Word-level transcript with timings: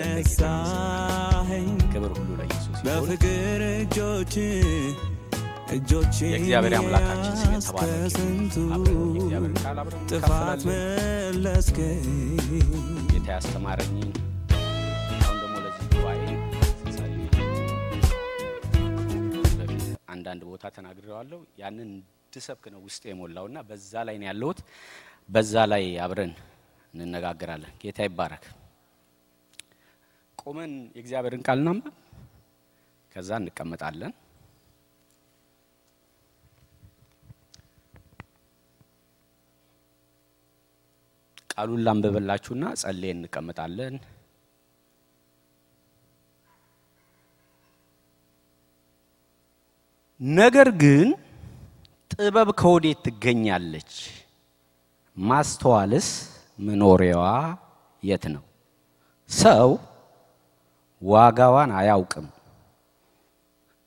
እንዳነሳኸኝ 0.00 1.68
በፍቅር 2.86 3.62
እጆች 3.74 4.34
እጆች 5.76 6.14
የእግዚአብሔር 6.24 6.74
አምላካችን 6.78 7.34
ስም 8.14 8.28
ይሁን። 9.18 9.54
ጥፋት 10.10 10.60
መለስከኝ 10.68 12.06
ጌታ 13.10 13.28
ያስተማረኝን 13.36 14.12
አንዳንድ 20.08 20.42
ቦታ 20.48 20.64
ተናግሬዋለሁ። 20.76 21.40
ያንን 21.60 21.90
እንድሰብክ 21.90 22.64
ነው 22.72 22.80
ውስጥ 22.86 23.02
የሞላውና 23.10 23.58
በዛ 23.68 23.92
ላይ 24.08 24.16
ነው 24.20 24.26
ያለሁት። 24.30 24.60
በዛ 25.28 25.64
ላይ 25.72 25.84
አብረን 26.04 26.32
እንነጋገራለን። 26.94 27.72
ጌታ 27.82 27.98
ይባረክ። 28.06 28.44
ቆመን 30.48 30.72
የእግዚአብሔርን 30.96 31.42
ቃል 31.46 31.58
እናንብብ፣ 31.60 31.94
ከዛ 33.12 33.30
እንቀመጣለን። 33.40 34.12
ቃሉን 41.52 41.82
ላንብብላችሁና 41.86 42.64
ጸልየን 42.82 43.18
እንቀመጣለን። 43.20 43.94
ነገር 50.20 50.70
ግን 50.82 51.08
ጥበብ 52.10 52.48
ከወዴት 52.60 53.02
ትገኛለች? 53.06 53.92
ማስተዋልስ 55.16 56.08
መኖሪያዋ 56.58 57.26
የት 58.02 58.24
ነው? 58.34 58.42
ሰው 59.30 59.68
ዋጋዋን 61.02 61.70
አያውቅም፣ 61.78 62.26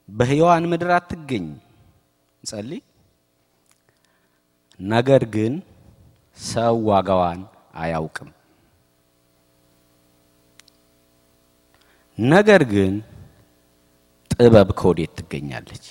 በሕያዋን 0.10 0.64
ምድር 0.72 0.92
አትገኝ። 0.96 1.46
እንጸልይ። 2.44 2.82
ነገር 4.80 5.24
ግን 5.34 5.54
ሰው 6.38 6.76
ዋጋዋን 6.90 7.42
አያውቅም። 7.76 8.30
ነገር 12.18 12.62
ግን 12.72 12.94
ጥበብ 14.32 14.70
ከወዴት 14.80 15.12
ትገኛለች? 15.20 15.86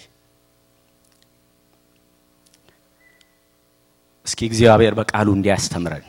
እስኪ 4.26 4.40
እግዚአብሔር 4.46 4.94
በቃሉ 4.98 5.28
እንዲያስተምረን 5.36 6.04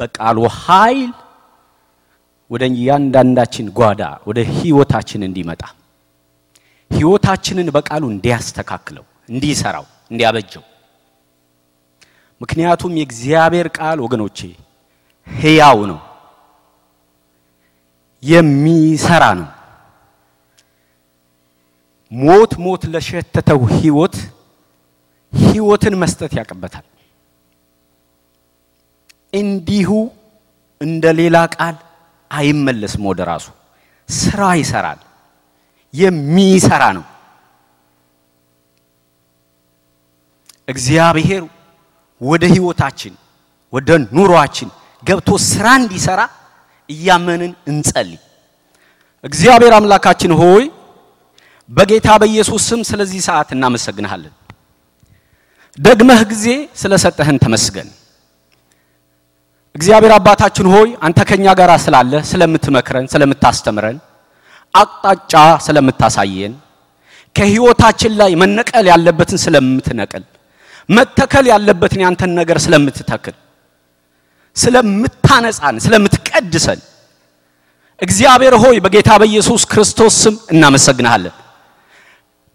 በቃሉ 0.00 0.38
ኃይል 0.58 1.10
ወደ 2.50 2.62
እያንዳንዳችን 2.72 3.66
ጓዳ 3.78 4.02
ወደ 4.28 4.38
ህይወታችን 4.54 5.20
እንዲመጣ 5.28 5.62
ህይወታችንን 6.90 7.68
በቃሉ 7.76 8.02
እንዲያስተካክለው፣ 8.12 9.04
እንዲሰራው፣ 9.28 9.84
እንዲያበጀው 10.10 10.64
ምክንያቱም 12.40 12.92
የእግዚአብሔር 12.98 13.68
ቃል 13.76 13.98
ወገኖቼ 14.04 14.38
ህያው 15.26 15.78
ነው፣ 15.90 15.98
የሚሰራ 18.22 19.24
ነው። 19.40 19.48
ሞት 22.12 22.52
ሞት 22.64 22.82
ለሸተተው 22.92 23.60
ህይወት 23.74 24.16
ህይወትን 25.32 25.94
መስጠት 26.02 26.32
ያቅበታል። 26.38 26.86
እንዲሁ 29.32 29.90
እንደ 30.80 31.04
ሌላ 31.20 31.36
ቃል 31.54 31.76
አይመለስም 32.30 33.02
ወደ 33.10 33.20
ራሱ። 33.30 33.46
ስራ 34.08 34.40
ይሰራል፣ 34.60 35.00
የሚሰራ 35.94 36.82
ነው። 36.96 37.04
እግዚአብሔር 40.68 41.42
ወደ 42.20 42.44
ህይወታችን 42.54 43.14
ወደ 43.72 43.88
ኑሯችን 44.16 44.68
ገብቶ 45.02 45.30
ስራ 45.44 45.66
እንዲሰራ 45.80 46.20
እያመንን 46.88 47.52
እንጸልይ። 47.70 48.20
እግዚአብሔር 49.24 49.72
አምላካችን 49.78 50.32
ሆይ 50.40 50.64
በጌታ 51.68 52.08
በኢየሱስ 52.20 52.62
ስም 52.68 52.80
ስለዚህ 52.88 53.20
ሰዓት 53.28 53.48
እናመሰግንሃለን። 53.56 54.34
ደግመህ 55.78 56.20
ጊዜ 56.32 56.46
ስለሰጠህን 56.80 57.36
ተመስገን። 57.44 57.88
እግዚአብሔር 59.74 60.12
አባታችን 60.16 60.66
ሆይ 60.72 60.88
አንተ 61.06 61.20
ከኛ 61.28 61.46
ጋር 61.58 61.70
ስላለ 61.84 62.12
ስለምትመክረን፣ 62.30 63.06
ስለምታስተምረን፣ 63.12 63.98
አቅጣጫ 64.74 65.32
ስለምታሳየን፣ 65.66 66.54
ከህይወታችን 67.36 68.12
ላይ 68.20 68.32
መነቀል 68.42 68.86
ያለበትን 68.92 69.38
ስለምትነቅል 69.44 70.24
መተከል 70.88 71.44
ያለበትን 71.52 72.00
ያንተን 72.04 72.32
ነገር 72.40 72.58
ስለምትተክል 72.64 73.36
ስለምታነጻን 74.56 75.76
ስለምትቀድሰን 75.84 76.80
እግዚአብሔር 78.00 78.54
ሆይ 78.62 78.76
በጌታ 78.84 79.10
በኢየሱስ 79.20 79.62
ክርስቶስ 79.72 80.14
ስም 80.24 80.34
እናመሰግንሃለን። 80.52 81.34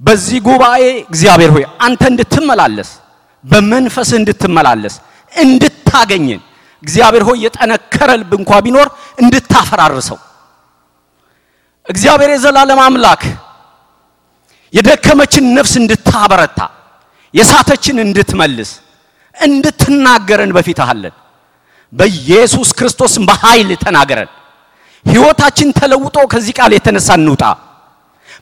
በዚህ 0.01 0.39
ጉባኤ 0.47 0.81
እግዚአብሔር 1.09 1.51
ሆይ 1.55 1.65
አንተ 1.85 2.01
እንድትመላለስ 2.11 2.89
በመንፈስህ 3.43 4.17
እንድትመላለስ 4.21 4.95
እንድታገኘን 5.31 6.41
እግዚአብሔር 6.85 7.23
ሆይ 7.27 7.37
የጠነከረ 7.45 8.09
ልብ 8.21 8.31
እንኳ 8.39 8.51
ቢኖር 8.65 8.87
እንድታፈራርሰው 9.21 10.17
እግዚአብሔር 11.85 12.29
የዘላለም 12.33 12.79
አምላክ 12.83 13.23
የደከመችን 14.73 15.45
ነፍስ 15.57 15.73
እንድታበረታ 15.81 16.59
የሳተችን 17.33 17.97
እንድትመልስ 18.05 18.71
እንድትናገረን 19.35 20.51
በፊትህ 20.55 20.89
አለን። 20.91 21.15
በኢየሱስ 21.93 22.69
ክርስቶስም 22.77 23.23
በኃይል 23.29 23.69
ተናገረን። 23.83 24.29
ህይወታችን 25.05 25.69
ተለውጦ 25.79 26.17
ከዚህ 26.31 26.53
ቃል 26.59 26.71
የተነሳ 26.75 27.09
እንውጣ። 27.19 27.43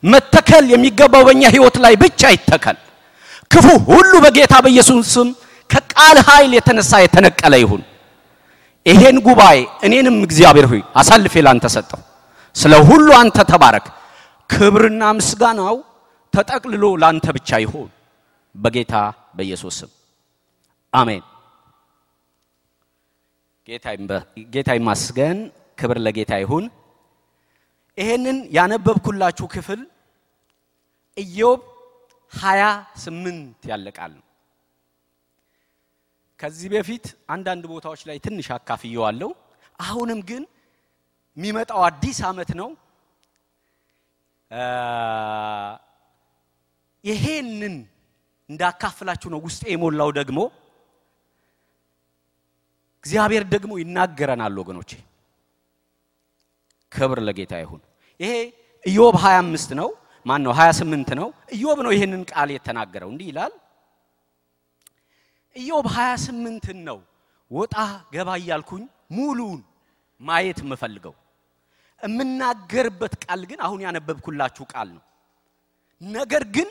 መተከል 0.03 0.65
የሚገባው 0.73 1.23
በእኛ 1.27 1.43
ህይወት 1.55 1.75
ላይ 1.83 1.93
ብቻ 2.03 2.21
ይተከል። 2.35 2.77
ክፉ 3.51 3.67
ሁሉ 3.89 4.11
በጌታ 4.25 4.53
በኢየሱስ 4.65 5.09
ስም 5.15 5.27
ከቃል 5.69 6.17
ኃይል 6.27 6.51
የተነሳ 6.57 6.91
የተነቀለ 7.03 7.53
ይሁን። 7.63 7.81
ይሄን 8.85 9.17
ጉባኤ 9.25 9.57
እኔንም 9.85 10.17
እግዚአብሔር 10.27 10.65
ሆይ 10.71 10.81
አሳልፌ 10.99 11.33
ላንተ 11.45 11.65
ሰጠው። 11.75 12.01
ስለ 12.55 12.73
ሁሉ 12.89 13.07
አንተ 13.19 13.37
ተባረክ። 13.51 13.85
ክብርና 14.49 15.03
ምስጋናው 15.17 15.75
ተጠቅልሎ 16.33 16.83
ላንተ 17.03 17.25
ብቻ 17.37 17.49
ይሁን። 17.63 17.89
በጌታ 18.55 18.93
በኢየሱስ 19.35 19.75
ስም 19.79 19.91
አሜን። 20.93 21.23
ጌታ 24.53 24.69
ይመስገን። 24.77 25.37
ክብር 25.79 25.97
ለጌታ 26.05 26.33
ይሁን። 26.41 26.65
ይሄንን 27.97 28.37
ያነበብኩላችሁ 28.57 29.45
ክፍል 29.53 29.81
ኢዮብ 31.17 31.59
ሀያ 32.33 32.61
ስምንት 33.03 33.61
ያለ 33.71 33.87
ቃል 33.97 34.11
ነው። 34.17 34.23
ከዚህ 36.39 36.67
በፊት 36.73 37.05
አንዳንድ 37.29 37.63
ቦታዎች 37.71 38.01
ላይ 38.09 38.17
ትንሽ 38.25 38.47
አካፍየዋለሁ። 38.55 39.29
አሁንም 39.79 40.19
ግን 40.29 40.43
የሚመጣው 41.37 41.81
አዲስ 41.87 42.17
ዓመት 42.29 42.49
ነው። 42.59 42.69
ይሄንን 47.03 47.75
እንዳካፍላችሁ 48.49 49.29
ነው 49.33 49.39
ውስጤ 49.45 49.63
የሞላው። 49.73 50.09
ደግሞ 50.19 50.39
እግዚአብሔር 53.03 53.43
ደግሞ 53.53 53.71
ይናገረናል 53.81 54.55
ወገኖቼ። 54.61 54.91
ክብር 56.91 57.19
ለጌታ 57.27 57.53
ይሁን። 57.63 57.81
ይሄ 58.19 58.31
ኢዮብ 58.85 59.15
25 59.23 59.73
ነው። 59.79 59.89
ማን 60.25 60.41
ነው 60.45 60.53
28 60.57 61.09
ነው። 61.19 61.27
ኢዮብ 61.55 61.77
ነው 61.85 61.91
ይህንን 61.95 62.21
ቃል 62.31 62.49
የተናገረው። 62.55 63.09
እንዲህ 63.13 63.27
ይላል። 63.31 63.53
ኢዮብ 65.55 65.85
28ን 65.95 66.79
ነው 66.87 66.99
ወጣ 67.51 67.75
ገባ 68.13 68.29
እያልኩኝ 68.39 68.83
ሙሉውን 69.15 69.61
ማየት 70.21 70.59
የምፈልገው። 70.63 71.13
የምናገርበት 72.03 73.13
ቃል 73.23 73.41
ግን 73.49 73.59
አሁን 73.65 73.79
ያነበብኩላችሁ 73.85 74.63
ቃል 74.73 74.89
ነው። 74.95 75.03
ነገር 76.01 76.43
ግን 76.55 76.69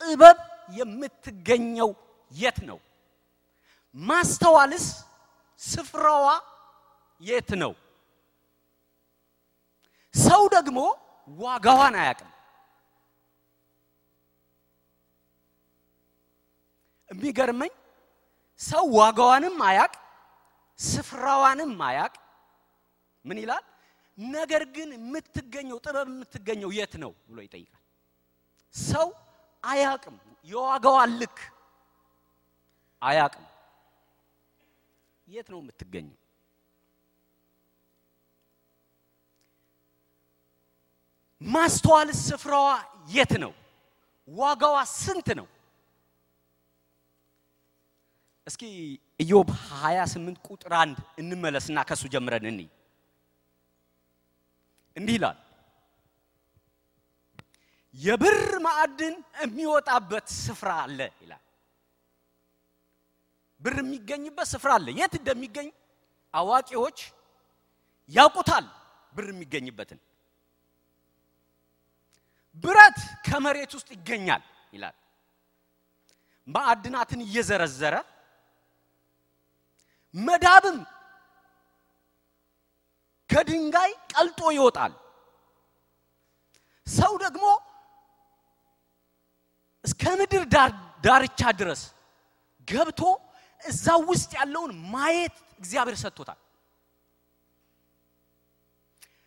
ጥበብ 0.00 0.38
የምትገኘው 0.70 1.90
የት 2.30 2.58
ነው? 2.68 2.78
ማስተዋልስ 3.94 4.86
ስፍራዋ 5.60 6.26
የት 7.20 7.50
ነው? 7.62 7.72
ሰው 10.14 10.42
ደግሞ 10.54 10.78
ዋጋዋን 11.28 11.94
አያውቅም። 12.00 12.30
የሚገርመኝ 17.10 17.72
ሰው 18.60 18.84
ዋጋዋንም 18.98 19.56
አያቅ 19.66 19.92
ስፍራዋንም 20.78 21.72
አያቅ 21.88 22.14
ምን 23.24 23.38
ይላል? 23.42 23.64
ነገር 24.18 24.62
ግን 24.76 24.88
የምትገኘው 24.96 25.78
ጥበብ 25.84 26.06
የምትገኘው 26.10 26.70
የት 26.78 26.94
ነው 27.02 27.12
ብሎ 27.28 27.38
ይጠይቃል። 27.46 27.82
ሰው 28.74 29.06
አያቅም፣ 29.62 30.16
የዋጋዋን 30.48 31.10
ልክ 31.20 31.38
አያቅም። 33.02 33.46
የት 35.28 35.48
ነው 35.52 35.58
የምትገኘው? 35.62 36.16
ማስተዋል 41.40 42.08
ስፍራዋ 42.20 42.68
የት 43.08 43.32
ነው? 43.42 43.52
ዋጋዋ 44.28 44.76
ስንት 44.96 45.28
ነው? 45.38 45.46
እስኪ 48.48 48.62
ኢዮብ 49.20 49.48
28 49.72 50.38
ቁጥር 50.48 50.72
አንድ 50.80 50.98
እንመለስና 51.20 51.78
ከሱ 51.88 52.02
ጀምረን 52.12 52.46
እንይ። 52.50 52.68
እንዲህ 54.96 55.14
ይላል፣ 55.18 55.38
የብር 57.94 58.36
ማዕድን 58.66 59.14
የሚወጣበት 59.42 60.26
ስፍራ 60.38 60.70
አለ 60.84 61.00
ይላል። 61.22 61.42
ብር 63.60 63.76
የሚገኝበት 63.82 64.48
ስፍራ 64.52 64.70
አለ። 64.78 64.88
የት 64.98 65.14
እንደሚገኝ 65.20 65.68
አዋቂዎች 66.34 66.98
ያውቁታል። 68.10 68.66
ብር 69.12 69.26
የሚገኝበትን 69.32 70.00
ብረት 72.64 72.98
ከመሬት 73.26 73.72
ውስጥ 73.76 73.88
ይገኛል 73.96 74.42
ይላል። 74.72 74.96
ማዕድናትን 76.48 77.20
እየዘረዘረ 77.26 77.94
መዳብም 80.14 80.78
ከድንጋይ 83.30 83.92
ቀልጦ 84.12 84.40
ይወጣል። 84.56 84.92
ሰው 86.86 87.12
ደግሞ 87.24 87.44
እስከ 89.84 90.02
ምድር 90.20 90.44
ዳርቻ 91.04 91.40
ድረስ 91.60 91.82
ገብቶ 92.68 93.00
እዛ 93.62 93.84
ውስጥ 94.08 94.30
ያለውን 94.38 94.72
ማየት 94.92 95.36
እግዚአብሔር 95.60 95.96
ሰጥቶታል። 96.02 96.38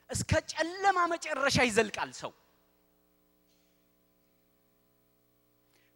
እስከ 0.10 0.32
ጨለማ 0.52 0.98
መጨረሻ 1.14 1.58
ይዘልቃል 1.68 2.10
ሰው 2.22 2.32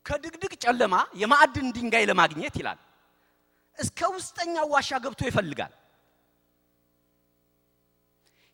ከድቅድቅ 0.06 0.54
ጨለማ 0.64 0.96
የማዕድን 1.22 1.68
ድንጋይ 1.76 2.04
ለማግኘት 2.10 2.56
ይላል 2.60 2.80
እስከ 3.80 4.00
ውስጠኛው 4.14 4.66
ዋሻ 4.74 4.90
ገብቶ 5.04 5.22
ይፈልጋል። 5.30 5.74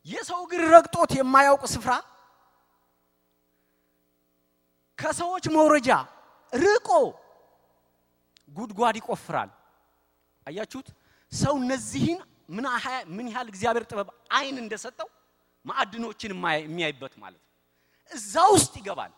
የሰው 0.07 0.39
እግር 0.45 0.61
ረግጦት 0.73 1.11
የማያውቅ 1.17 1.63
ስፍራ 1.73 1.91
ከሰዎች 4.97 5.45
መውረጃ 5.55 5.89
ርቆ 6.51 6.89
ጉድጓድ 8.49 8.95
ይቆፍራል። 8.99 9.49
አያችሁት? 10.47 10.87
ሰው 11.31 11.53
እነዚህን 11.61 12.19
ምን 13.15 13.25
ያህል 13.29 13.47
እግዚአብሔር 13.51 13.83
ጥበብ 13.89 14.07
አይን 14.37 14.55
እንደሰጠው 14.63 15.09
ማዕድኖችን 15.65 16.31
የሚያይበት 16.59 17.13
ማለት 17.23 17.41
ነው። 17.41 17.49
እዛ 18.11 18.33
ውስጥ 18.53 18.73
ይገባል። 18.81 19.11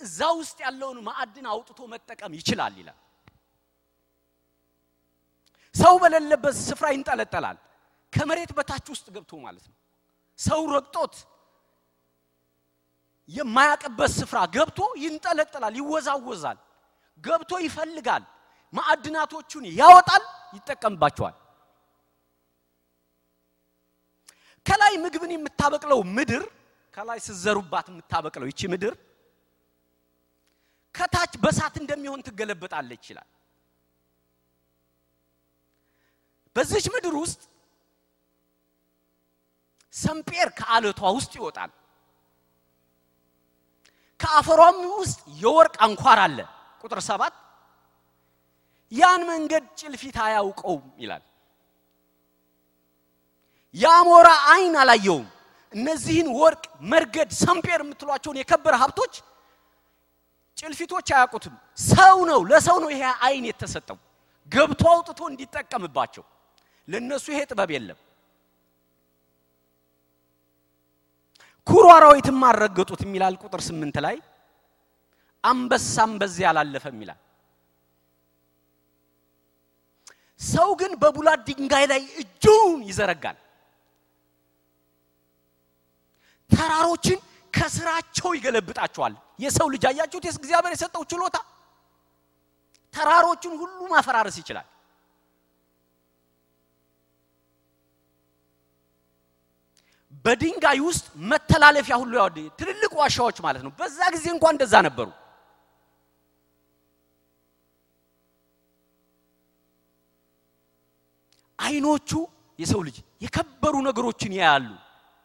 እዛ 0.00 0.18
ውስጥ 0.40 0.58
ያለውን 0.66 0.98
ማዕድን 1.06 1.46
አውጥቶ 1.52 1.80
መጠቀም 1.92 2.32
ይችላል 2.38 2.74
ይላል። 2.80 2.98
ሰው 5.76 5.94
በሌለበት 6.02 6.54
ስፍራ 6.60 6.86
ይንጠለጠላል። 6.94 7.56
ከመሬት 8.12 8.50
በታች 8.56 8.86
ውስጥ 8.92 9.06
ገብቶ 9.14 9.32
ማለት 9.44 9.64
ነው። 9.70 9.76
ሰው 10.38 10.60
ረግጦት 10.74 11.14
የማያቅበት 13.28 14.10
ስፍራ 14.18 14.38
ገብቶ 14.54 14.78
ይንጠለጠላል፣ 15.02 15.74
ይወዛወዛል። 15.80 16.58
ገብቶ 17.24 17.52
ይፈልጋል፣ 17.64 18.22
ማዕድናቶቹን 18.72 19.64
ያወጣል፣ 19.80 20.22
ይጠቀምባቸዋል። 20.56 21.34
ከላይ 24.66 24.94
ምግብን 25.02 25.32
የምታበቅለው 25.34 26.00
ምድር 26.16 26.42
ከላይ 26.94 27.18
ስዘሩባት 27.26 27.86
የምታበቅለው 27.90 28.46
ይቺ 28.50 28.60
ምድር 28.72 28.94
ከታች 30.94 31.32
በሳት 31.42 31.74
እንደሚሆን 31.82 32.20
ትገለበጣለች 32.26 33.04
ይላል። 33.10 33.28
በዚች 36.56 36.86
ምድር 36.94 37.14
ውስጥ 37.22 37.40
ሰምጴር 39.94 40.48
ከአለቷ 40.58 41.00
ውስጥ 41.16 41.32
ይወጣል። 41.38 41.70
ከአፈሯም 44.20 44.78
ውስጥ 44.94 45.18
የወርቅ 45.42 45.74
አንኳር 45.86 46.18
አለ። 46.24 46.38
ቁጥር 46.82 47.00
ሰባት 47.08 47.34
ያን 48.92 49.22
መንገድ 49.30 49.64
ጭልፊት 49.80 50.16
አያውቀውም 50.24 50.84
ይላል። 51.02 51.24
የአሞራ 53.74 54.28
አይን 54.52 54.74
አላየውም። 54.82 55.26
እነዚህን 55.72 56.28
ወርቅ፣ 56.38 56.62
መርገድ፣ 56.90 57.30
ሰምጴር 57.42 57.80
የምትሏቸውን 57.84 58.38
የከበረ 58.40 58.74
ሀብቶች 58.82 59.14
ጭልፊቶች 60.56 61.08
አያውቁትም። 61.12 61.54
ሰው 61.88 62.16
ነው፣ 62.30 62.40
ለሰው 62.50 62.76
ነው 62.82 62.90
ይሄ 62.94 63.02
አይን 63.26 63.44
የተሰጠው 63.50 63.98
ገብቶ 64.52 64.82
አውጥቶ 64.92 65.20
እንዲጠቀምባቸው። 65.30 66.24
ለነሱ 66.88 67.26
ይሄ 67.32 67.40
ጥበብ 67.50 67.70
የለም። 67.74 67.98
ኩሩ 71.66 71.84
አራዊትም 71.94 72.40
አልረገጡት 72.48 73.00
የሚላል 73.04 73.34
ቁጥር 73.42 73.60
ስምንት 73.68 73.96
ላይ 74.04 74.16
አንበሳም 75.44 76.12
በዚያ 76.20 76.46
አላለፈም 76.52 76.98
ይላል። 77.02 77.20
ሰው 80.40 80.70
ግን 80.80 80.92
በቡላት 81.02 81.40
ድንጋይ 81.48 81.84
ላይ 81.92 82.02
እጁን 82.22 82.78
ይዘረጋል። 82.88 83.36
ተራሮችን 86.50 87.18
ከስራቸው 87.52 88.28
ይገለብጣቸዋል። 88.36 89.14
የሰው 89.38 89.66
ልጅ 89.74 89.84
አያችሁት? 89.90 90.24
እግዚአብሔር 90.34 90.72
የሰጠው 90.74 91.02
ችሎታ 91.10 91.36
ተራሮችን 92.94 93.52
ሁሉ 93.60 93.78
ማፈራረስ 93.92 94.36
ይችላል። 94.40 94.66
በድንጋይ 100.26 100.78
ውስጥ 100.86 101.04
መተላለፊያ 101.30 101.96
ሁሉ 102.02 102.12
ያወድ 102.20 102.36
ትልልቅ 102.58 102.92
ዋሻዎች 103.00 103.36
ማለት 103.46 103.62
ነው። 103.66 103.72
በዛ 103.78 103.98
ጊዜ 104.14 104.26
እንኳን 104.34 104.54
እንደዛ 104.56 104.74
ነበሩ። 104.86 105.08
አይኖቹ 111.58 112.10
የሰው 112.58 112.80
ልጅ 112.86 112.96
የከበሩ 113.24 113.74
ነገሮችን 113.88 114.32
ያያሉ። 114.38 114.66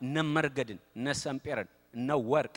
እነ 0.02 0.16
መርገድን፣ 0.36 0.80
እነ 0.98 1.08
ሰምጴርን፣ 1.22 1.68
እነ 1.94 2.10
ወርቅ 2.32 2.56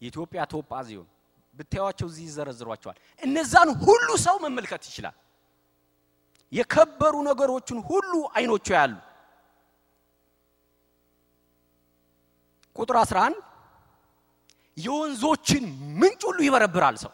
የኢትዮጵያ 0.00 0.40
ቶጳዚዮን 0.52 1.08
ብታዩዋቸው 1.54 2.06
እዚህ 2.10 2.24
ይዘረዝሯቸዋል። 2.28 2.96
እነዛን 3.22 3.68
ሁሉ 3.84 4.08
ሰው 4.26 4.36
መመልከት 4.44 4.82
ይችላል። 4.88 5.16
የከበሩ 6.52 7.14
ነገሮችን 7.30 7.78
ሁሉ 7.88 8.10
አይኖቹ 8.36 8.66
ያሉ። 8.76 8.94
ቁጥር 12.78 12.96
11 13.00 13.38
የወንዞችን 14.76 15.64
ምንጭ 16.00 16.20
ሁሉ 16.28 16.38
ይበረብራል። 16.46 16.96
ሰው 17.04 17.12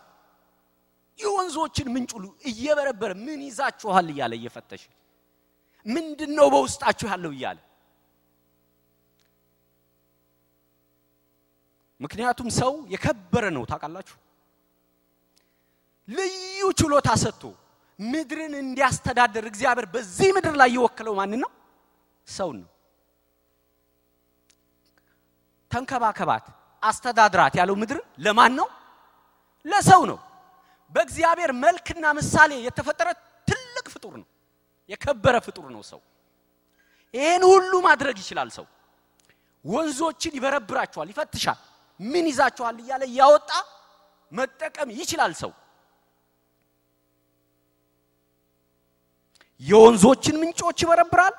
የወንዞችን 1.19 1.87
ምንጭ 1.95 2.11
ሁሉ 2.17 2.27
እየበረበረ 2.51 3.11
ምን 3.21 3.41
ይዛችኋል 3.49 4.07
እያለ 4.13 4.33
እየፈተሽ 4.39 4.83
ምንድን 5.87 6.31
ነው 6.39 6.47
በውስጣችሁ 6.55 7.07
ያለው 7.13 7.33
እያለ 7.37 7.59
ምክንያቱም 12.01 12.49
ሰው 12.59 12.73
የከበረ 12.93 13.45
ነው 13.57 13.63
ታውቃላችሁ። 13.71 14.17
ልዩ 16.09 16.61
ችሎታ 16.81 17.09
ሰጥቶ 17.23 17.43
ምድርን 17.99 18.55
እንዲያስተዳደር 18.61 19.45
እግዚአብሔር 19.51 19.87
በዚህ 19.95 20.29
ምድር 20.37 20.55
ላይ 20.61 20.71
የወከለው 20.77 21.15
ማንን 21.21 21.41
ነው? 21.45 21.51
ሰውን 22.29 22.57
ነው። 22.63 22.71
ተንከባከባት፣ 25.75 26.45
አስተዳድራት 26.83 27.55
ያለው 27.59 27.77
ምድር 27.83 27.99
ለማን 28.19 28.53
ነው? 28.59 28.67
ለሰው 29.67 30.03
ነው። 30.11 30.19
በእግዚአብሔር 30.93 31.51
መልክና 31.65 32.05
ምሳሌ 32.19 32.51
የተፈጠረ 32.67 33.09
ትልቅ 33.49 33.87
ፍጡር 33.95 34.15
ነው። 34.21 34.27
የከበረ 34.91 35.35
ፍጡር 35.47 35.67
ነው 35.75 35.83
ሰው። 35.91 36.01
ይህን 37.15 37.43
ሁሉ 37.51 37.73
ማድረግ 37.87 38.17
ይችላል 38.23 38.49
ሰው። 38.57 38.67
ወንዞችን 39.65 40.33
ይበረብራቸዋል፣ 40.39 41.09
ይፈትሻል። 41.13 41.59
ምን 42.01 42.25
ይዛቸዋል 42.31 42.77
እያለ 42.83 43.03
እያወጣ 43.11 43.51
መጠቀም 44.33 44.89
ይችላል 44.99 45.33
ሰው። 45.43 45.53
የወንዞችን 49.63 50.37
ምንጮች 50.43 50.79
ይበረብራል፣ 50.85 51.35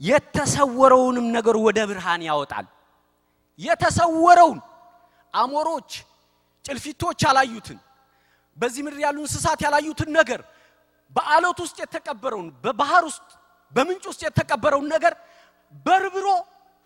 የተሰወረውንም 0.00 1.26
ነገር 1.36 1.56
ወደ 1.66 1.78
ብርሃን 1.90 2.22
ያወጣል። 2.28 2.66
የተሰወረውን 3.58 4.58
አሞሮች፣ 5.34 5.90
ጭልፊቶች 6.64 7.20
ያላዩትን 7.26 7.78
በዚህ 8.56 8.82
ምድር 8.86 9.00
ያሉ 9.04 9.18
እንስሳት 9.24 9.60
ያላዩትን 9.66 10.10
ነገር 10.18 10.40
በአለት 11.16 11.58
ውስጥ 11.64 11.76
የተቀበረውን 11.82 12.48
በባህር 12.64 13.04
ውስጥ 13.10 13.26
በምንጭ 13.72 14.04
ውስጥ 14.10 14.22
የተቀበረውን 14.26 14.86
ነገር 14.94 15.14
በርብሮ 15.86 16.26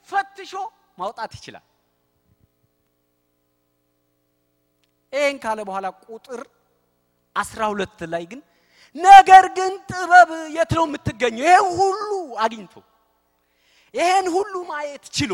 ፈትሾ 0.09 0.53
ማውጣት 0.99 1.33
ይችላል። 1.39 1.65
ይህን 5.13 5.37
ካለ 5.43 5.59
በኋላ 5.69 5.87
ቁጥር 6.07 6.41
አስራ 7.37 7.61
ሁለት 7.73 8.01
ላይ 8.13 8.25
ግን 8.31 8.41
ነገር 8.97 9.45
ግን 9.59 9.73
ጥበብ 9.91 10.29
የት 10.57 10.73
ነው 10.79 10.85
የምትገኘው? 10.87 11.45
ይሄን 11.45 11.67
ሁሉ 11.79 12.11
አግኝቶ 12.45 12.75
ይሄን 13.95 14.27
ሁሉ 14.37 14.55
ማየት 14.71 15.05
ችሎ 15.17 15.33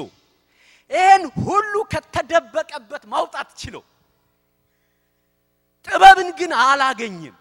ይሄን 0.91 1.23
ሁሉ 1.41 1.75
ከተደበቀበት 1.93 3.03
ማውጣት 3.13 3.51
ችሎ 3.61 3.77
ጥበብን 5.89 6.29
ግን 6.39 6.53
አላገኝም። 6.63 7.37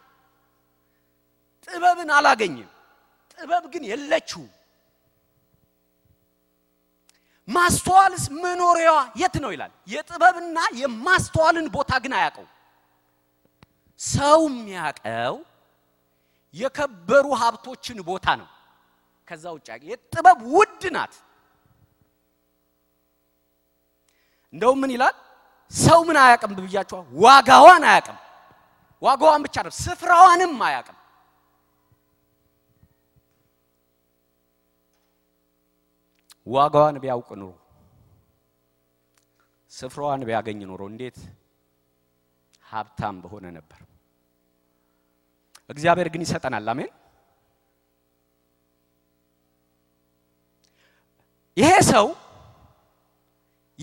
ጥበብን 1.68 2.10
አላገኝም። 2.16 2.70
ጥበብ 3.38 3.64
ግን 3.74 3.84
የለችውም። 3.92 4.52
ማስተዋልስ 7.48 8.26
መኖሪያዋ 8.36 8.98
የት 9.22 9.36
ነው 9.44 9.52
ይላል። 9.54 9.72
የጥበብና 9.88 10.58
የማስተዋልን 10.82 11.68
ቦታ 11.76 11.92
ግን 12.04 12.14
አያውቀው። 12.18 12.48
ሰው 14.00 14.40
የሚያውቀው 14.50 15.36
የከበሩ 16.54 17.26
ሀብቶችን 17.42 17.98
ቦታ 18.10 18.28
ነው። 18.42 18.48
ከዛ 19.28 19.44
ውጭ 19.56 19.68
የጥበብ 19.90 20.40
ውድ 20.56 20.84
ናት። 20.96 21.14
እንደውም 24.54 24.80
ምን 24.82 24.92
ይላል? 24.96 25.16
ሰው 25.72 26.00
ምን 26.08 26.18
አያውቅም 26.22 26.52
ብያቸዋል። 26.58 27.06
ዋጋዋን 27.24 27.84
አያውቅም። 27.90 28.18
ዋጋዋን 29.02 29.42
ብቻ 29.46 29.56
ነው፣ 29.66 29.72
ስፍራዋንም 29.80 30.54
አያውቅም። 30.68 30.98
ዋጋዋን 36.48 36.96
ቢያውቅ 37.04 37.30
ኑሮ 37.34 37.52
ስፍራዋን 39.72 40.22
ቢያገኝ 40.28 40.60
ኑሮ 40.70 40.82
እንዴት 40.92 41.18
ሀብታም 42.66 43.16
በሆነ 43.24 43.46
ነበር። 43.58 43.80
እግዚአብሔር 45.70 46.08
ግን 46.14 46.24
ይሰጠናል። 46.26 46.68
አሜን። 46.72 46.92
ይሄ 51.58 51.72
ሰው 51.92 52.06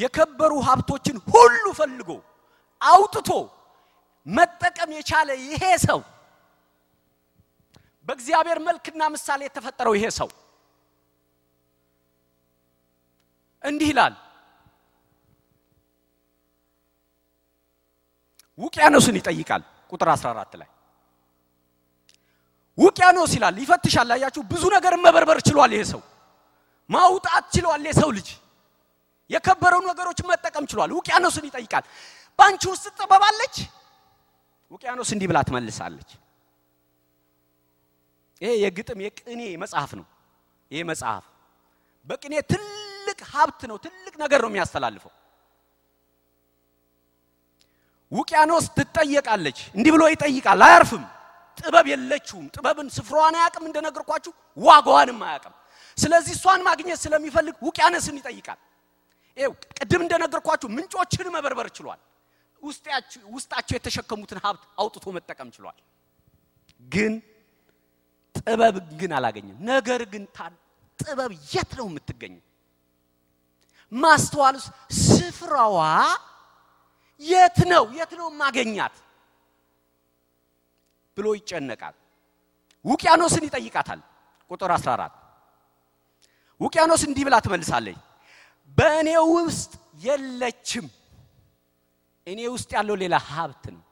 የከበሩ 0.00 0.52
ሀብቶችን 0.66 1.16
ሁሉ 1.32 1.64
ፈልጎ 1.78 2.10
አውጥቶ 2.80 3.30
መጠቀም 4.26 4.90
የቻለ 4.96 5.28
ይሄ 5.44 5.64
ሰው 5.84 6.00
በእግዚአብሔር 8.08 8.58
መልክና 8.66 9.02
ምሳሌ 9.14 9.40
የተፈጠረው 9.46 9.94
ይሄ 9.98 10.06
ሰው 10.18 10.28
እንዲህ 13.64 13.88
ይላል። 13.92 14.14
ውቅያኖስን 18.58 19.16
ይጠይቃል። 19.18 19.62
ቁጥር 19.92 20.08
14 20.12 20.54
ላይ 20.60 20.68
ውቅያኖስ 22.78 23.32
ይላል። 23.36 23.56
ይፈትሻል። 23.62 24.10
አያችሁ፣ 24.14 24.42
ብዙ 24.52 24.62
ነገር 24.76 24.94
መበርበር 25.04 25.38
ችሏል። 25.48 25.72
ይሄ 25.76 25.82
ሰው 25.92 26.00
ማውጣት 26.90 27.44
ችሏል። 27.54 27.82
የሰው 27.88 28.10
ልጅ 28.16 28.28
የከበረው 29.30 29.82
ነገሮች 29.90 30.18
መጠቀም 30.26 30.64
ችሏል። 30.70 30.90
ውቅያኖስን 30.96 31.44
ይጠይቃል። 31.48 31.84
በአንቺ 32.38 32.62
ውስጥ 32.72 32.86
ጥበብ 32.98 33.22
አለች? 33.28 33.56
ውቅያኖስ 34.70 35.08
እንዲህ 35.14 35.26
ብላ 35.30 35.38
ትመልሳለች። 35.48 36.10
ይሄ 38.42 38.50
የግጥም 38.62 38.98
የቅኔ 39.04 39.40
መጽሐፍ 39.62 39.90
ነው። 39.98 40.06
ይሄ 40.70 40.80
መጽሐፍ 40.90 41.24
በቅኔ 42.08 42.34
ትልቅ 42.50 43.18
ሀብት 43.32 43.60
ነው። 43.70 43.76
ትልቅ 43.84 44.14
ነገር 44.22 44.40
ነው 44.44 44.50
የሚያስተላልፈው። 44.50 45.12
ውቅያኖስ 48.12 48.64
ትጠየቃለች። 48.76 49.58
እንዲህ 49.76 49.90
ብሎ 49.94 50.02
ይጠይቃል። 50.12 50.62
አያርፍም። 50.66 51.04
ጥበብ 51.58 51.86
የለችውም። 51.92 52.46
ጥበብን 52.54 52.88
ስፍራዋን 52.96 53.34
አያውቅም፣ 53.38 53.64
እንደነገርኳችሁ 53.68 54.32
ዋጋዋንም 54.58 55.20
አያውቅም። 55.26 55.54
ስለዚህ 55.98 56.32
እሷን 56.36 56.60
ማግኘት 56.66 56.98
ስለሚፈልግ 57.04 57.54
ውቅያኖስን 57.62 58.16
ይጠይቃል። 58.20 58.58
ቅድም 59.74 60.02
እንደነገርኳችሁ 60.04 60.68
ምንጮችን 60.76 61.26
መበርበር 61.34 61.68
ችሏል። 61.76 62.00
ውስጣቸው 63.32 63.74
የተሸከሙትን 63.76 64.38
ሀብት 64.44 64.62
አውጥቶ 64.80 65.04
መጠቀም 65.16 65.48
ችሏል። 65.54 65.78
ግን 66.82 67.12
ጥበብ 68.34 68.76
ግን 69.00 69.12
አላገኘም። 69.18 69.56
ነገር 69.70 70.00
ግን 70.12 70.24
ጥበብ 70.98 71.30
የት 71.52 71.70
ነው 71.78 71.86
የምትገኘው? 71.90 72.44
ማስተዋልስ 73.92 74.64
ስፍራዋ 75.06 75.78
የት 77.20 77.58
ነው? 77.72 77.84
የት 77.98 78.12
ነው 78.20 78.28
ማገኛት 78.40 78.94
ብሎ 81.16 81.26
ይጨነቃል። 81.38 81.94
ውቅያኖስን 82.84 83.44
ይጠይቃታል። 83.48 84.00
ቁጥር 84.50 84.70
14 84.72 85.16
ውቅያኖስ 86.60 87.02
እንዲህ 87.08 87.24
ብላ 87.26 87.36
ትመልሳለች፣ 87.44 87.98
በእኔ 88.78 89.08
ውስጥ 89.34 89.72
የለችም። 90.04 90.86
እኔ 92.26 92.40
ውስጥ 92.54 92.70
ያለው 92.76 92.96
ሌላ 93.02 93.14
ሀብት 93.28 93.64
ነው። 93.74 93.82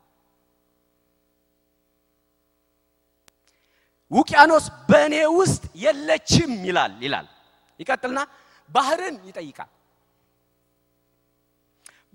ውቅያኖስ 4.11 4.67
በእኔ 4.91 5.15
ውስጥ 5.39 5.65
የለችም 5.85 6.53
ይላል 6.69 6.93
ይላል። 7.05 7.27
ይቀጥልና 7.81 8.21
ባህርን 8.71 9.17
ይጠይቃል። 9.29 9.71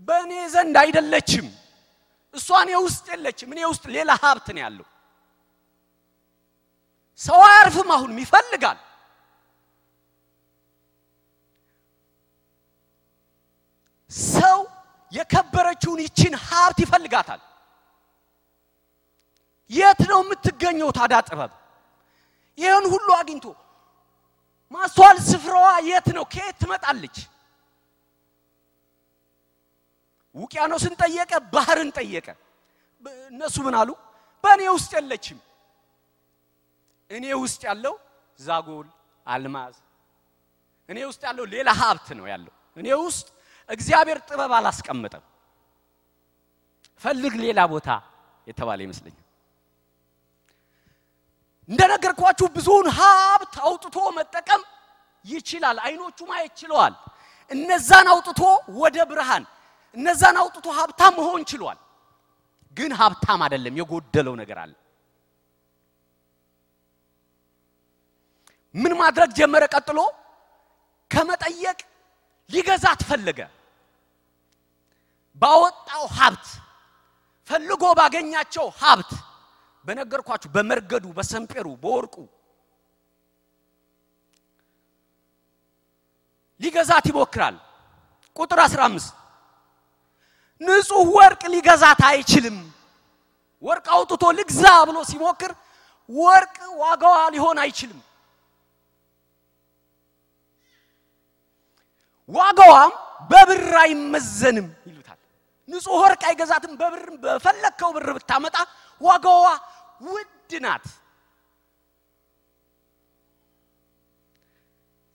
በእኔ 0.08 0.32
ዘንድ 0.54 0.76
አይደለችም፣ 0.82 1.48
እሷ 2.34 2.48
እኔ 2.64 2.72
ውስጥ 2.86 3.06
የለችም። 3.14 3.50
እኔ 3.54 3.62
ውስጥ 3.72 3.84
ሌላ 3.96 4.12
ሀብት 4.24 4.48
ነው 4.56 4.62
ያለው። 4.66 4.88
ሰው 7.20 7.40
አያርፍም፣ 7.48 7.90
አሁንም 7.96 8.18
ይፈልጋል። 8.24 8.80
ሰው 14.14 14.60
የከበረችውን 15.12 16.00
ይችን 16.06 16.34
ሀብት 16.46 16.80
ይፈልጋታል። 16.84 17.42
የት 19.72 20.02
ነው 20.10 20.20
የምትገኘው 20.24 20.90
ታዲያ 20.98 21.20
ጥበብ? 21.28 21.52
ይህን 22.58 22.86
ሁሉ 22.94 23.08
አግኝቶ 23.20 23.46
ማስተዋል 24.72 25.18
ስፍራዋ 25.30 25.68
የት 25.90 26.08
ነው? 26.18 26.24
ከየት 26.34 26.56
ትመጣለች? 26.62 27.16
ውቅያኖስን 30.36 30.94
ጠየቀ፣ 31.02 31.32
ባህርን 31.54 31.90
ጠየቀ። 31.98 32.28
እነሱ 33.32 33.56
ምን 33.66 33.76
አሉ? 33.80 33.90
በእኔ 34.44 34.62
ውስጥ 34.76 34.92
የለችም። 34.98 35.40
እኔ 37.10 37.26
ውስጥ 37.36 37.62
ያለው 37.70 37.96
ዛጎል፣ 38.40 38.88
አልማዝ፣ 39.26 39.76
እኔ 40.90 40.98
ውስጥ 41.10 41.22
ያለው 41.28 41.46
ሌላ 41.54 41.70
ሀብት 41.82 42.08
ነው 42.20 42.26
ያለው። 42.28 42.54
እኔ 42.78 42.88
ውስጥ 43.04 43.28
እግዚአብሔር 43.70 44.18
ጥበብ 44.28 44.52
አላስቀምጠም። 44.58 45.24
ፈልግ 47.02 47.34
ሌላ 47.44 47.60
ቦታ 47.72 47.90
የተባለ 48.48 48.80
ይመስለኛል። 48.86 49.20
እንደነገርኳችሁ 51.70 52.48
ብዙውን 52.56 52.88
ሀብት 52.98 53.54
አውጥቶ 53.66 53.98
መጠቀም 54.18 54.62
ይችላል። 55.26 55.78
አይኖቹ 55.86 56.20
ማየት 56.30 56.54
ችለዋል። 56.62 56.94
እነዛን 57.52 58.08
አውጥቶ 58.14 58.42
ወደ 58.80 58.98
ብርሃን፣ 59.10 59.44
እነዛን 59.96 60.36
አውጥቶ 60.42 60.66
ሀብታም 60.78 61.14
መሆን 61.20 61.42
ችሏል። 61.50 61.80
ግን 62.78 62.92
ሀብታም 63.00 63.40
አይደለም፣ 63.46 63.74
የጎደለው 63.80 64.36
ነገር 64.42 64.58
አለ። 64.64 64.74
ምን 68.76 68.94
ማድረግ 69.00 69.30
ጀመረ? 69.38 69.64
ቀጥሎ 69.74 70.00
ከመጠየቅ 71.12 71.80
ሊገዛት 72.50 73.02
ፈለገ። 73.10 73.40
ባወጣው 75.42 76.04
ሀብት 76.18 76.48
ፈልጎ 77.50 77.84
ባገኛቸው 78.00 78.68
ሀብት 78.82 79.12
በነገርኳችሁ 79.86 80.50
በመርገዱ፣ 80.56 81.06
በሰንፔሩ፣ 81.18 81.68
በወርቁ 81.84 82.16
ሊገዛት 86.62 87.06
ይሞክራል። 87.12 87.56
ቁጥር 88.36 88.60
15 88.66 89.08
ንጹህ 90.62 91.08
ወርቅ 91.16 91.42
ሊገዛት 91.54 92.02
አይችልም። 92.10 92.58
ወርቅ 93.64 93.86
አውጥቶ 93.96 94.24
ልግዛ 94.38 94.64
ብሎ 94.88 94.98
ሲሞክር 95.10 95.52
ወርቅ 96.10 96.56
ዋጋዋ 96.82 97.18
ሊሆን 97.34 97.58
አይችልም። 97.64 98.00
ዋጋዋም 102.30 102.92
በብር 103.30 103.74
አይመዘንም 103.82 104.68
ይሉታል። 104.88 105.20
ንጹሕ 105.70 105.96
ወርቅ 106.02 106.22
አይገዛትም። 106.30 106.74
በብር 106.82 107.04
በፈለግከው 107.24 107.92
ብር 107.96 108.08
ብታመጣ 108.18 108.56
ዋጋዋ 109.02 109.46
ውድ 110.08 110.30
ናት። 110.64 110.86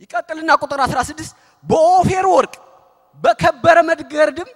ይቀጥልና 0.02 0.50
ቁጥር 0.62 0.80
16 0.84 1.30
በኦፌር 1.64 2.26
ወርቅ 2.32 2.54
በከበረ 3.20 3.78
መድገርድም 3.88 4.50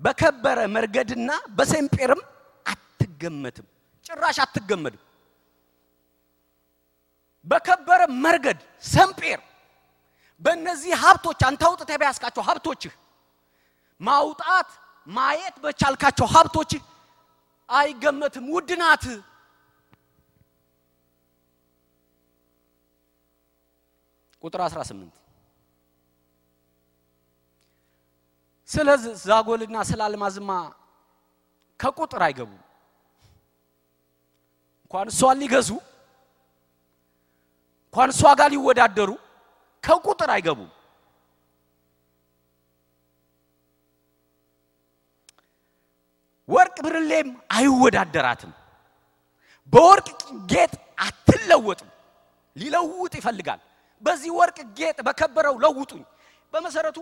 በከበረ 0.00 0.58
መርገድና 0.74 1.30
በሴምጴርም 1.56 2.20
አትገመትም፣ 2.66 3.66
ጭራሽ 4.06 4.36
አትገመድም። 4.44 5.02
በከበረ 7.46 8.00
መርገድ 8.24 8.58
ሰምጴር፣ 8.84 9.40
በእነዚህ 10.40 10.92
ሀብቶች 11.02 11.40
አንተ 11.48 11.62
አውጥተህ 11.68 11.96
በያዝካቸው 12.00 12.42
ሀብቶችህ 12.48 12.92
ማውጣት 14.00 14.68
ማየት 15.06 15.56
በቻልካቸው 15.64 16.26
ሀብቶችህ 16.34 16.82
አይገመትም፣ 17.68 18.46
ውድ 18.54 18.70
ናት። 18.80 19.04
ቁጥር 24.42 24.60
18 24.66 25.16
ስለ 28.68 28.88
ዛጎልና 29.22 29.76
ስለ 29.88 30.00
አልማዝማ 30.06 30.50
ከቁጥር 31.80 32.22
አይገቡም። 32.26 32.60
እንኳን 34.82 35.06
እሷን 35.12 35.38
ሊገዙ 35.42 35.70
እንኳን 37.86 38.08
እሷ 38.14 38.22
ጋር 38.40 38.48
ሊወዳደሩ 38.54 39.10
ከቁጥር 39.84 40.30
አይገቡም። 40.34 40.70
ወርቅ 46.48 46.76
ብርሌም 46.84 47.28
አይወዳደራትም። 47.56 48.52
በወርቅ 49.72 50.08
ጌጥ 50.52 50.72
አትለወጥም። 50.98 51.90
ሊለውጥ 52.56 53.12
ይፈልጋል። 53.18 53.60
በዚህ 54.02 54.30
ወርቅ 54.38 54.58
ጌጥ 54.78 54.98
በከበረው 55.06 55.56
ለውጡኝ። 55.64 56.02
በመሰረቱ 56.54 56.98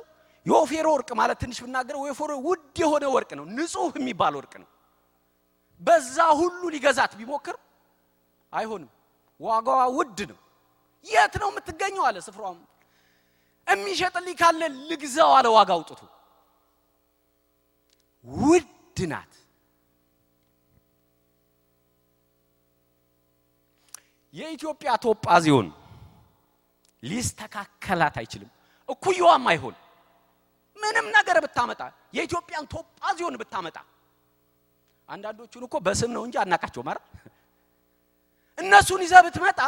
የኦፌር 0.47 0.87
ወርቅ 0.89 1.11
ማለት 1.21 1.39
ትንሽ 1.43 1.59
ብናገረው 1.65 2.03
የኦፌር 2.07 2.31
ውድ 2.47 2.77
የሆነ 2.83 3.05
ወርቅ 3.15 3.31
ነው። 3.39 3.45
ንጹህ 3.57 3.95
የሚባል 3.99 4.35
ወርቅ 4.39 4.55
ነው። 4.63 4.69
በዛ 5.81 6.17
ሁሉ 6.41 6.61
ሊገዛት 6.75 7.13
ቢሞክር 7.19 7.57
አይሆንም። 8.53 8.91
ዋጋዋ 9.41 9.81
ውድ 9.97 10.21
ነው። 10.31 10.39
የት 11.07 11.35
ነው 11.43 11.49
የምትገኘው 11.51 12.05
አለ 12.09 12.17
ስፍራውም 12.27 12.61
የሚሸጥልኝ 13.69 14.37
ካለ 14.41 14.61
ልግዛው 14.89 15.31
አለ 15.37 15.47
ዋጋ 15.55 15.71
አውጥቶ 15.77 16.01
ውድ 18.27 18.69
ናት። 19.11 19.33
የኢትዮጵያ 24.35 24.91
ቶጳዚዮን 25.05 25.69
ሊስተካከላት 27.03 28.17
አይችልም። 28.21 28.51
እኩያዋም 28.89 29.45
አይሆን 29.53 29.75
ምንም 30.79 31.07
ነገር 31.17 31.37
ብታመጣ 31.45 31.81
የኢትዮጵያን 32.17 32.67
ቶጳዚዮን 32.75 33.37
ብታመጣ 33.41 33.77
አንዳንዶቹን 35.09 35.63
እኮ 35.67 35.77
በስም 35.87 36.11
ነው 36.17 36.23
እንጂ 36.27 36.37
አናቃቸው 36.43 36.83
ማለት 36.89 37.05
እነሱን 38.59 39.01
ይዘህ 39.05 39.21
ብትመጣ 39.27 39.61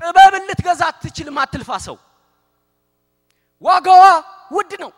ጥበብን 0.00 0.44
ልትገዛ 0.48 0.82
አትችልም። 0.90 1.36
አትልፋ 1.42 1.70
ሰው 1.86 1.96
ዋጋዋ 3.62 4.02
ውድ 4.52 4.72
ነው። 4.82 4.92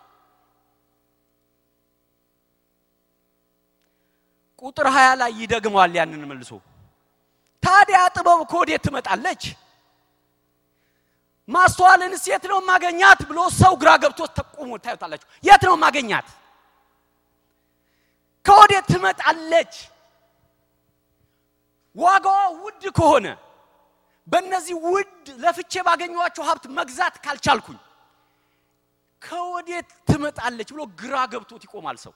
ቁጥር 4.63 4.87
ሀያ 4.95 5.09
ላይ 5.21 5.31
ይደግመዋል 5.41 5.93
ያንን 5.99 6.23
መልሶ 6.31 6.51
ታዲያ 7.63 7.99
ጥበብ 8.17 8.41
ከወዴት 8.51 8.81
ትመጣለች? 8.87 9.43
ማስተዋልንስ 11.49 12.23
የት 12.31 12.45
ነው 12.51 12.59
ማገኛት 12.71 13.21
ብሎ 13.29 13.39
ሰው 13.61 13.73
ግራ 13.83 13.91
ገብቶ 14.03 14.21
ተቆሞ 14.37 14.71
ታዩታላችሁ። 14.85 15.29
የት 15.45 15.63
ነው 15.69 15.75
ማገኛት? 15.85 16.27
ከወዴት 18.47 18.87
ትመጣለች? 18.93 19.73
ዋጋዋ 21.97 22.39
ውድ 22.63 22.83
ከሆነ 22.97 23.27
በእነዚህ 24.29 24.75
ውድ 24.87 25.13
ለፍቼ 25.43 25.73
ባገኘኋቸው 25.87 26.43
ሀብት 26.49 26.65
መግዛት 26.79 27.15
ካልቻልኩኝ 27.25 27.79
ከወዴት 29.23 29.89
ትመጣለች 30.09 30.69
ብሎ 30.75 30.83
ግራ 31.01 31.15
ገብቶት 31.33 31.63
ይቆማል 31.67 31.97
ሰው። 31.97 32.13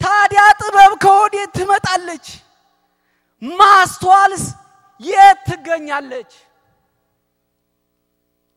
ታዲያ 0.00 0.42
ጥበብ 0.60 0.92
ከወዴት 1.04 1.50
ትመጣለች? 1.58 2.26
ማስተዋልስ 3.42 4.44
የት 5.00 5.38
ትገኛለች? 5.48 6.32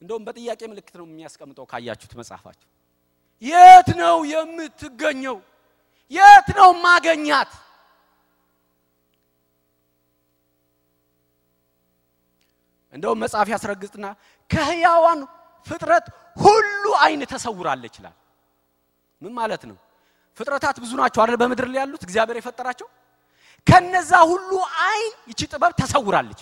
እንደውም 0.01 0.23
በጥያቄ 0.27 0.61
ምልክት 0.67 0.93
ነው 0.99 1.05
የሚያስቀምጠው 1.05 1.65
ካያችሁት 1.65 2.13
መጽሐፋችሁ። 2.19 2.67
የት 3.43 3.87
ነው 3.97 4.17
የምትገኘው? 4.25 5.37
የት 6.11 6.47
ነው 6.57 6.69
ማገኛት? 6.83 7.51
እንደውም 12.95 13.19
መጽሐፍ 13.23 13.47
ያስረግጥና 13.53 14.05
ከህያዋን 14.49 15.19
ፍጥረት 15.67 16.05
ሁሉ 16.37 16.83
አይን 17.03 17.21
ተሰውራለች 17.31 17.95
ይላል። 17.99 18.15
ምን 19.21 19.33
ማለት 19.33 19.63
ነው? 19.69 19.77
ፍጥረታት 20.37 20.77
ብዙ 20.83 20.91
ናቸው 21.01 21.19
አይደል? 21.23 21.37
በምድር 21.41 21.67
ላይ 21.71 21.79
ያሉት 21.81 22.01
እግዚአብሔር 22.07 22.37
የፈጠራቸው 22.39 22.87
ከነዛ 23.67 24.11
ሁሉ 24.31 24.51
አይን 24.85 25.13
ይቺ 25.29 25.41
ጥበብ 25.51 25.71
ተሰውራለች። 25.79 26.41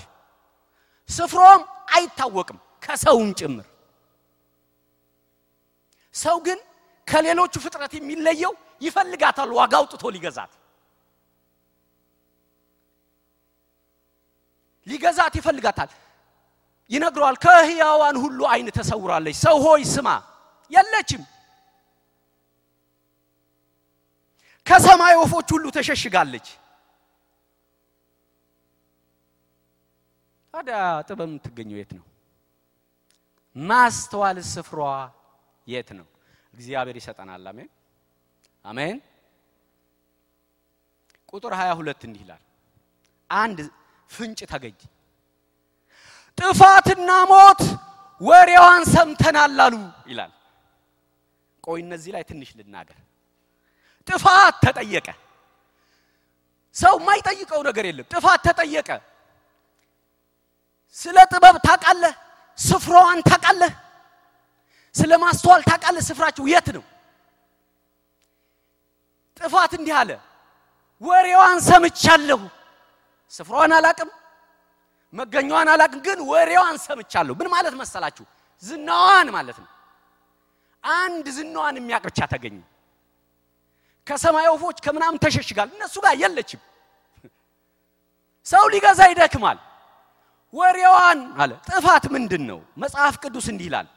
ስፍራውም 1.09 1.63
አይታወቅም 1.95 2.57
ከሰውም 2.83 3.29
ጭምር። 3.39 3.67
ሰው 6.15 6.37
ግን 6.45 6.59
ከሌሎቹ 7.07 7.53
ፍጥረት 7.65 7.93
የሚለየው 7.97 8.53
ይፈልጋታል፣ 8.81 9.49
ዋጋ 9.57 9.73
አውጥቶ 9.79 10.03
ሊገዛት 10.15 10.51
ሊገዛት 14.87 15.33
ይፈልጋታል። 15.39 15.89
ይነግረዋል። 16.93 17.35
ከህያዋን 17.43 18.15
ሁሉ 18.23 18.39
አይን 18.51 18.67
ተሰውራለች። 18.77 19.35
ሰው 19.39 19.55
ሆይ 19.65 19.81
ስማ፣ 19.93 20.07
የለችም። 20.71 21.23
ከሰማይ 24.67 25.13
ወፎች 25.21 25.47
ሁሉ 25.55 25.65
ተሸሽጋለች። 25.77 26.47
ታዲያ 30.53 30.77
ጥበብ 31.07 31.21
የምትገኘው 31.23 31.77
የት 31.79 31.91
ነው? 31.97 32.05
ማስተዋል 33.55 34.37
ስፍሯ 34.47 34.79
የት 35.67 35.89
ነው? 35.97 36.07
እግዚአብሔር 36.53 36.95
ይሰጠናል። 36.99 37.43
አሜን 37.51 37.69
አሜን። 38.65 38.97
ቁጥር 41.33 41.53
22 41.59 42.01
እንዲህ 42.07 42.21
ይላል፣ 42.23 42.41
አንድ 43.29 43.59
ፍንጭ 44.09 44.39
ተገኘ። 44.51 44.77
ጥፋትና 46.37 47.09
ሞት 47.29 47.61
ወሬዋን 48.21 48.81
ሰምተናል 48.93 49.59
አሉ 49.59 49.75
ይላል። 50.07 50.31
ቆይ 51.63 51.79
እነዚህ 51.83 52.11
ላይ 52.15 52.23
ትንሽ 52.29 52.49
ልናገር። 52.57 52.97
ጥፋት 54.07 54.55
ተጠየቀ። 54.63 55.07
ሰው 56.75 56.93
የማይጠይቀው 56.99 57.61
ነገር 57.63 57.85
የለም። 57.85 58.05
ጥፋት 58.13 58.39
ተጠየቀ። 58.47 58.89
ስለ 60.97 61.17
ጥበብ 61.31 61.55
ታውቃለህ? 61.67 62.13
ስፍራዋን 62.59 63.19
ታውቃለህ? 63.21 63.71
ስለ 64.95 65.11
ማስተዋል 65.23 65.61
ታውቃለህ? 65.69 66.03
ስፍራቸው 66.09 66.45
የት 66.47 66.67
ነው? 66.75 66.83
ጥፋት 69.41 69.71
እንዲህ 69.77 69.95
አለ፣ 69.99 70.11
ወሬዋን 71.01 71.57
ሰምቻለሁ። 71.61 72.41
ስፍራዋን 73.33 73.71
አላቅም፣ 73.77 74.09
መገኛዋን 75.13 75.67
አላቅም፣ 75.73 75.99
ግን 76.05 76.19
ወሬዋን 76.31 76.75
ሰምቻለሁ። 76.85 77.33
ምን 77.39 77.47
ማለት 77.53 77.73
መሰላችሁ? 77.81 78.25
ዝናዋን 78.63 79.27
ማለት 79.35 79.57
ነው። 79.63 79.69
አንድ 80.83 81.25
ዝናዋን 81.37 81.75
የሚያውቅ 81.79 82.05
ብቻ 82.09 82.19
ተገኘ። 82.31 82.57
ከሰማይ 84.07 84.47
ወፎች 84.53 84.77
ከምናምን 84.85 85.17
ተሸሽጋል። 85.23 85.69
እነሱ 85.75 85.95
ጋር 86.05 86.13
የለችም። 86.21 86.61
ሰው 88.47 88.63
ሊገዛ 88.73 88.99
ይደክማል። 89.11 89.57
ወሬዋን 90.53 91.19
አለ። 91.41 91.51
ጥፋት 91.69 92.03
ምንድን 92.15 92.43
ነው? 92.49 92.59
መጽሐፍ 92.77 93.13
ቅዱስ 93.23 93.45
እንዲህ 93.51 93.67
ይላል፣ 93.69 93.87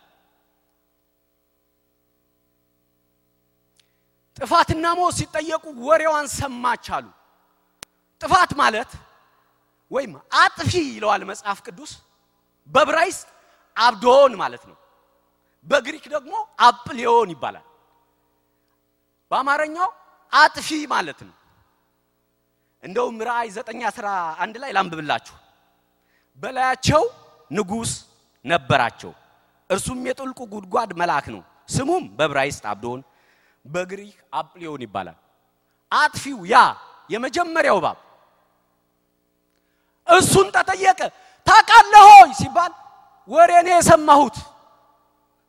ጥፋትና 4.36 4.84
ሞት 4.98 5.12
ሲጠየቁ 5.18 5.64
ወሬዋን 5.80 6.26
ሰማች 6.38 6.86
አሉ። 6.96 7.06
ጥፋት 8.20 8.50
ማለት 8.60 8.90
ወይም 9.90 10.12
አጥፊ 10.38 10.72
ይለዋል 10.88 11.22
መጽሐፍ 11.30 11.58
ቅዱስ 11.66 11.92
በብራይስጥ 12.68 13.26
አብዶን 13.76 14.32
ማለት 14.40 14.62
ነው። 14.70 14.76
በግሪክ 15.66 16.04
ደግሞ 16.14 16.34
አጵሊዮን 16.60 17.30
ይባላል። 17.34 17.66
በአማርኛው 19.30 19.88
አጥፊ 20.32 20.68
ማለት 20.86 21.20
ነው። 21.26 21.34
እንደውም 22.82 23.16
ራእይ 23.28 23.48
ዘጠኝ 23.56 23.80
አስራ 23.88 24.06
አንድ 24.38 24.56
ላይ 24.62 24.70
ላንብብላችሁ። 24.76 25.36
በላያቸው 26.42 27.02
ንጉሥ 27.50 27.92
ነበራቸው፣ 28.44 29.12
እርሱም 29.70 30.00
የጥልቁ 30.08 30.40
ጉድጓድ 30.52 30.90
መልአክ 31.00 31.26
ነው። 31.34 31.42
ስሙም 31.68 32.04
በዕብራይስጥ 32.18 32.64
አብዶን 32.72 33.00
በግሪክ 33.64 34.16
አጵሊዮን 34.32 34.82
ይባላል። 34.86 35.16
አጥፊው 35.92 36.38
ያ 36.46 36.56
የመጀመሪያው 37.10 37.78
እባብ 37.80 37.98
እሱን 40.06 40.46
ተጠየቀ። 40.56 41.00
ታውቃለህ 41.46 42.04
ሆይ 42.10 42.30
ሲባል 42.40 42.72
ወሬ 43.28 43.50
ነው 43.66 43.72
የሰማሁት፣ 43.74 44.36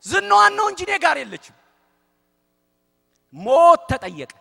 ዝናዋን 0.06 0.54
ነው 0.58 0.66
እንጂ 0.72 0.80
እኔ 0.88 0.94
ጋር 1.04 1.16
የለችም። 1.22 1.56
ሞት 3.34 3.82
ተጠየቀ። 3.92 4.34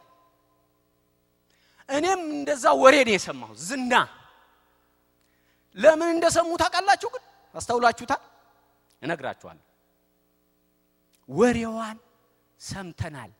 እኔም 1.88 2.20
እንደዛ 2.32 2.64
ወሬ 2.82 2.96
ነው 3.06 3.14
የሰማሁት፣ 3.16 3.58
ዝና። 3.68 3.92
ለምን 5.76 6.08
እንደሰሙ 6.14 6.48
ታውቃላችሁ? 6.62 7.08
ግን 7.14 7.22
አስተውላችሁታል? 7.54 8.22
እነግራችኋለሁ። 9.02 9.64
ወሬዋን 11.28 11.96
ሰምተናል፣ 12.60 13.30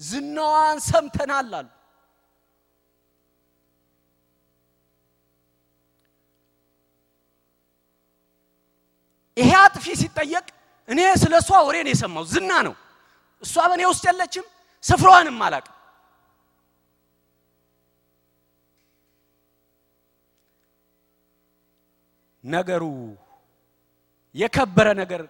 ዝናዋን 0.00 0.78
ሰምተናል 0.82 1.50
አሉ። 1.54 1.68
ይሄ 9.38 9.50
አጥፊ 9.62 9.86
ሲጠየቅ 10.00 10.46
እኔ 10.88 11.00
ስለ 11.22 11.32
እሷ 11.42 11.50
ወሬ 11.66 11.76
ነው 11.84 11.92
የሰማው፣ 11.92 12.24
ዝና 12.32 12.50
ነው። 12.66 12.74
እሷ 13.42 13.54
በእኔ 13.70 13.82
ውስጥ 13.90 14.04
የለችም፣ 14.08 14.44
ስፍራዋንም 14.84 15.38
አላውቅም። 15.46 15.74
ነገሩ 22.44 22.84
የከበረ 24.34 24.88
ነገር 25.00 25.22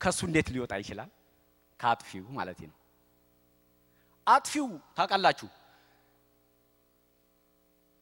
ከሱ 0.00 0.20
እንዴት 0.28 0.48
ሊወጣ 0.54 0.72
ይችላል? 0.82 1.10
ከአጥፊው 1.80 2.24
ማለት 2.38 2.58
ነው። 2.64 2.76
አጥፊው 4.26 4.66
ታውቃላችሁ፣ 4.96 5.48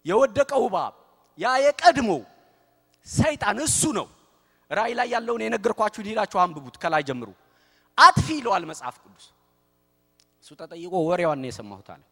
የወደቀው 0.06 0.62
እባብ 0.68 0.94
ያ 1.38 1.52
የቀድሞው 1.64 2.20
ሰይጣን 3.06 3.58
እሱ 3.66 3.82
ነው። 3.98 4.06
ራእይ 4.72 4.92
ላይ 4.98 5.08
ያለውን 5.14 5.42
የነገርኳችሁ 5.44 6.00
ሊላችሁ 6.06 6.38
አንብቡት፣ 6.42 6.76
ከላይ 6.82 7.02
ጀምሩ። 7.08 7.28
አጥፊ 7.98 8.26
ይለዋል 8.38 8.64
መጽሐፍ 8.70 8.96
ቅዱስ። 9.02 9.24
እሱ 10.44 10.50
ተጠይቆ 10.60 10.94
ወሬዋን 11.08 11.38
ነው 11.42 11.48
የሰማሁት 11.50 11.88
አለ። 11.94 12.02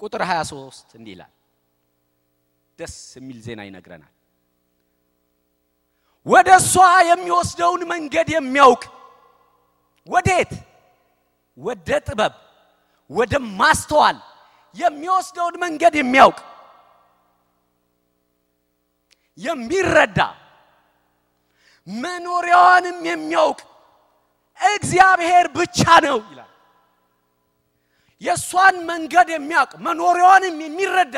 ቁጥር 0.00 0.22
23 0.26 0.96
እንዲህ 0.98 1.12
ይላል። 1.14 1.32
ደስ 2.78 2.94
የሚል 3.18 3.38
ዜና 3.46 3.60
ይነግረናል። 3.68 4.12
ወደ 6.26 6.48
እሷ 6.60 6.74
የሚወስደውን 7.10 7.82
መንገድ 7.92 8.28
የሚያውቅ 8.34 8.82
ወዴት? 10.06 10.52
ወደ 11.58 11.88
ጥበብ፣ 12.06 12.34
ወደ 13.10 13.32
ማስተዋል 13.60 14.18
የሚወስደውን 14.74 15.54
መንገድ 15.64 15.94
የሚያውቅ 16.00 16.38
የሚረዳ 19.38 20.20
መኖሪያዋንም 21.88 22.98
የሚያውቅ 23.10 23.60
እግዚአብሔር 24.60 25.46
ብቻ 25.56 25.80
ነው 26.04 26.18
ይላል። 26.24 26.44
የእሷን 28.22 28.76
መንገድ 28.90 29.28
የሚያውቅ 29.30 29.72
መኖሪያዋንም 29.86 30.56
የሚረዳ 30.64 31.16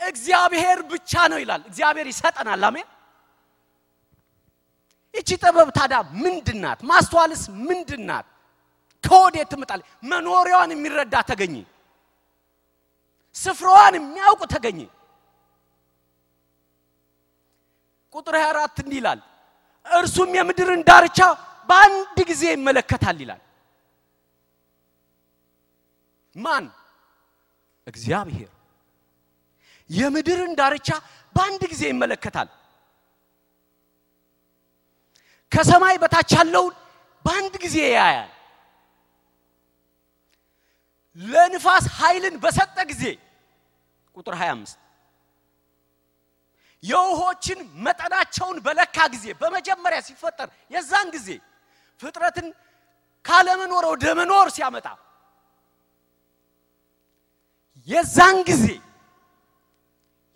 እግዚአብሔር 0.00 0.78
ብቻ 0.92 1.12
ነው 1.30 1.38
ይላል። 1.42 1.62
እግዚአብሔር 1.68 2.06
ይሰጠናል። 2.12 2.62
አሜን። 2.68 2.88
ይቺ 5.14 5.30
ጥበብ 5.42 5.68
ታዲያ 5.76 5.98
ምንድናት? 6.22 6.78
ማስተዋልስ 6.82 7.42
ምንድናት? 7.66 8.26
ከወዴት 9.04 9.48
ትመጣለች? 9.52 9.86
መኖሪያዋን 10.04 10.70
የሚረዳ 10.74 11.14
ተገኘ። 11.30 11.56
ስፍራዋን 13.36 13.94
የሚያውቅ 13.98 14.42
ተገኘ። 14.54 14.80
ቁጥር 18.14 18.34
24 18.40 18.82
እንዲህ 18.82 18.98
ይላል፣ 19.00 19.20
እርሱም 19.86 20.30
የምድርን 20.38 20.82
ዳርቻ 20.88 21.18
በአንድ 21.68 22.18
ጊዜ 22.30 22.42
ይመለከታል 22.54 23.16
ይላል። 23.22 23.40
ማን? 26.36 26.64
እግዚአብሔር 27.86 28.50
የምድርን 29.90 30.52
ዳርቻ 30.58 30.88
በአንድ 31.36 31.62
ጊዜ 31.72 31.82
ይመለከታል። 31.92 32.48
ከሰማይ 35.52 35.96
በታች 36.02 36.30
ያለውን 36.38 36.74
በአንድ 37.24 37.54
ጊዜ 37.64 37.76
ያያል። 37.96 38.30
ለንፋስ 41.16 41.84
ኃይልን 41.98 42.36
በሰጠ 42.42 42.76
ጊዜ 42.90 43.04
ቁጥር 44.16 44.34
25 44.40 44.78
የውሆችን 46.82 47.58
መጠናቸውን 47.86 48.58
በለካ 48.66 48.96
ጊዜ 49.14 49.26
በመጀመሪያ 49.40 49.98
ሲፈጠር 50.08 50.48
የዛን 50.70 51.08
ጊዜ 51.16 51.28
ፍጥረትን 52.00 52.46
ካለመኖር 53.24 53.84
ወደ 53.92 54.04
መኖር 54.18 54.46
ሲያመጣ 54.56 54.86
የዛን 57.88 58.38
ጊዜ 58.48 58.66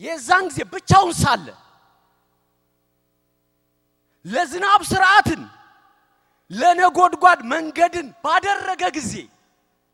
የዛን 0.00 0.44
ጊዜ 0.50 0.60
ብቻውን 0.72 1.12
ሳለ 1.22 1.46
ለዝናብ 4.24 4.80
ስርዓትን 4.90 5.42
ለነጎድጓድ 6.50 7.40
መንገድን 7.52 8.08
ባደረገ 8.24 8.82
ጊዜ 8.96 9.12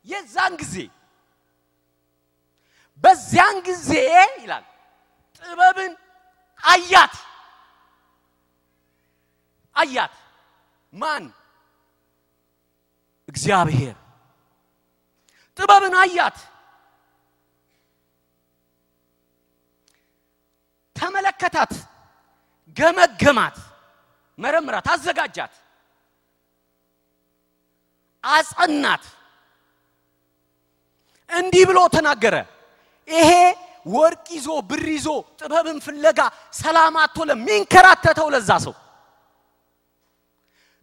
የዛን 0.09 0.53
ጊዜ 0.63 0.77
በዚያን 3.05 3.57
ጊዜ 3.69 3.91
ይላል 4.43 4.65
ጥበብን 5.37 5.93
አያት። 6.63 7.15
አያት 9.77 10.15
ማን? 10.93 11.25
እግዚአብሔር። 13.29 13.97
ጥበብን 15.59 15.95
አያት። 15.95 16.37
ተመለከታት 20.97 21.73
ገመገማት 22.77 23.57
መረምራት 24.39 24.87
አዘጋጃት 24.89 25.53
አጸናት። 28.25 29.05
እንዲህ 31.31 31.65
ብሎ 31.69 31.79
ተናገረ። 31.89 32.35
ይሄ 33.09 33.31
ወርቅ 33.87 34.27
ይዞ 34.37 34.49
ብር 34.71 34.87
ይዞ 34.97 35.09
ጥበብን 35.41 35.79
ፍለጋ 35.87 36.19
ሰላም 36.55 36.95
አጥቶ 37.03 37.19
ለሚንከራተተው 37.31 38.29
ለዛ 38.35 38.51
ሰው 38.67 38.75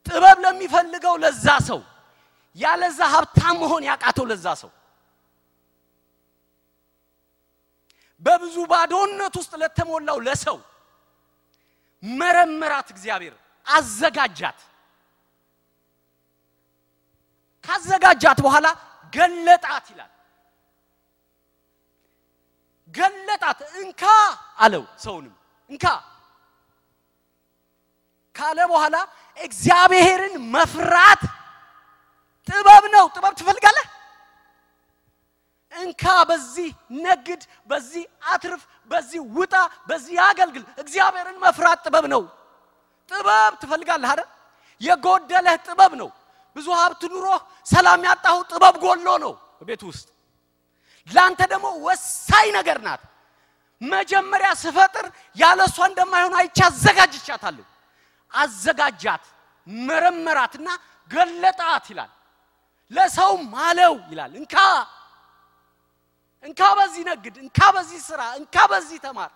ጥበብ 0.05 0.37
ለሚፈልገው 0.45 1.15
ለዛ 1.23 1.45
ሰው 1.69 1.79
ያለዛ 2.57 2.99
ሀብታም 3.13 3.55
መሆን 3.61 3.83
ያቃተው 3.89 4.25
ለዛ 4.31 4.45
ሰው 4.61 4.71
በብዙ 8.21 8.55
ባዶነት 8.71 9.33
ውስጥ 9.39 9.53
ለተሞላው 9.61 10.17
ለሰው 10.27 10.57
መረመራት 12.03 12.87
እግዚአብሔር 12.93 13.35
አዘጋጃት። 13.65 14.59
ካዘጋጃት 17.65 18.39
በኋላ 18.45 18.67
ገለጣት 19.13 19.85
ይላል 19.91 20.11
ገለጣት 22.89 23.59
እንካ 23.75 24.03
አለው 24.57 24.83
ሰውንም። 25.03 25.33
እንካ 25.69 25.85
ካለ 28.35 28.59
በኋላ 28.71 28.95
እግዚአብሔርን 29.37 30.35
መፍራት 30.53 31.21
ጥበብ 32.47 32.83
ነው። 32.95 33.05
ጥበብ 33.15 33.33
ትፈልጋለህ? 33.39 33.85
እንካ 35.73 36.03
በዚህ 36.29 36.69
ነግድ 37.03 37.41
በዚህ 37.69 38.03
አትርፍ 38.31 38.61
በዚህ 38.91 39.19
ውጣ 39.35 39.53
በዚህ 39.89 40.15
አገልግል። 40.27 40.63
እግዚአብሔርን 40.77 41.37
መፍራት 41.39 41.79
ጥበብ 41.85 42.05
ነው። 42.13 42.23
ጥበብ 43.11 43.51
ትፈልጋለህ 43.61 44.09
አይደል? 44.13 44.29
የጎደለህ 44.81 45.55
ጥበብ 45.67 45.91
ነው። 46.01 46.09
ብዙ 46.55 46.67
ሀብት 46.79 47.01
ኑሮ 47.13 47.27
ሰላም 47.67 48.01
ያጣሁ 48.07 48.37
ጥበብ 48.51 48.75
ጎሎ 48.83 49.07
ነው። 49.25 49.33
ቤት 49.61 49.81
ውስጥ 49.83 50.07
ለአንተ 51.07 51.41
ደግሞ 51.53 51.67
ወሳኝ 51.85 52.47
ነገር 52.57 52.77
ናት 52.81 53.01
መጀመሪያ 53.81 54.49
ስፈጥር 54.61 55.05
ያለ 55.37 55.59
እሷ 55.69 55.77
እንደማይሆን 55.89 56.33
አይቼ 56.39 56.57
አዘጋጅቻታለሁ። 56.67 57.65
አዘጋጃት፣ 58.31 59.23
መረመራትና 59.87 60.67
ገለጣት 61.11 61.85
ይላል። 61.91 62.11
ለሰውም 62.91 63.43
አለው 63.63 63.93
ይላል 64.11 64.31
እንካ 64.39 64.55
እንካ 66.43 66.61
በዚህ 66.77 67.03
ነግድ፣ 67.09 67.35
እንካ 67.43 67.59
በዚህ 67.75 67.99
ስራ፣ 68.07 68.21
እንካ 68.39 68.55
በዚህ 68.71 68.99
ተማር። 69.05 69.31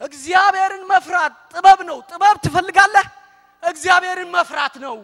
እግዚአብሔርን 0.00 0.84
መፍራት 0.90 1.32
ጥበብ 1.52 1.80
ነው። 1.88 1.98
ጥበብ 2.10 2.36
ትፈልጋለህ? 2.44 3.06
እግዚአብሔርን 3.62 4.30
መፍራት 4.30 4.74
ነው። 4.84 4.96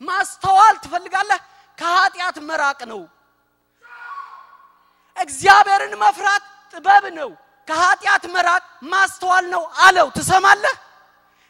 ማስተዋል 0.00 0.76
ትፈልጋለህ? 0.84 1.40
ከኃጢአት 1.80 2.36
መራቅ 2.48 2.80
ነው። 2.88 3.00
እግዚአብሔርን 5.16 5.94
መፍራት 5.98 6.44
ጥበብ 6.74 7.04
ነው። 7.18 7.30
ከኃጢአት 7.68 8.24
መራቅ 8.34 8.62
ማስተዋል 8.84 9.44
ነው 9.54 9.62
አለው። 9.78 10.08
ትሰማለህ? 10.10 10.74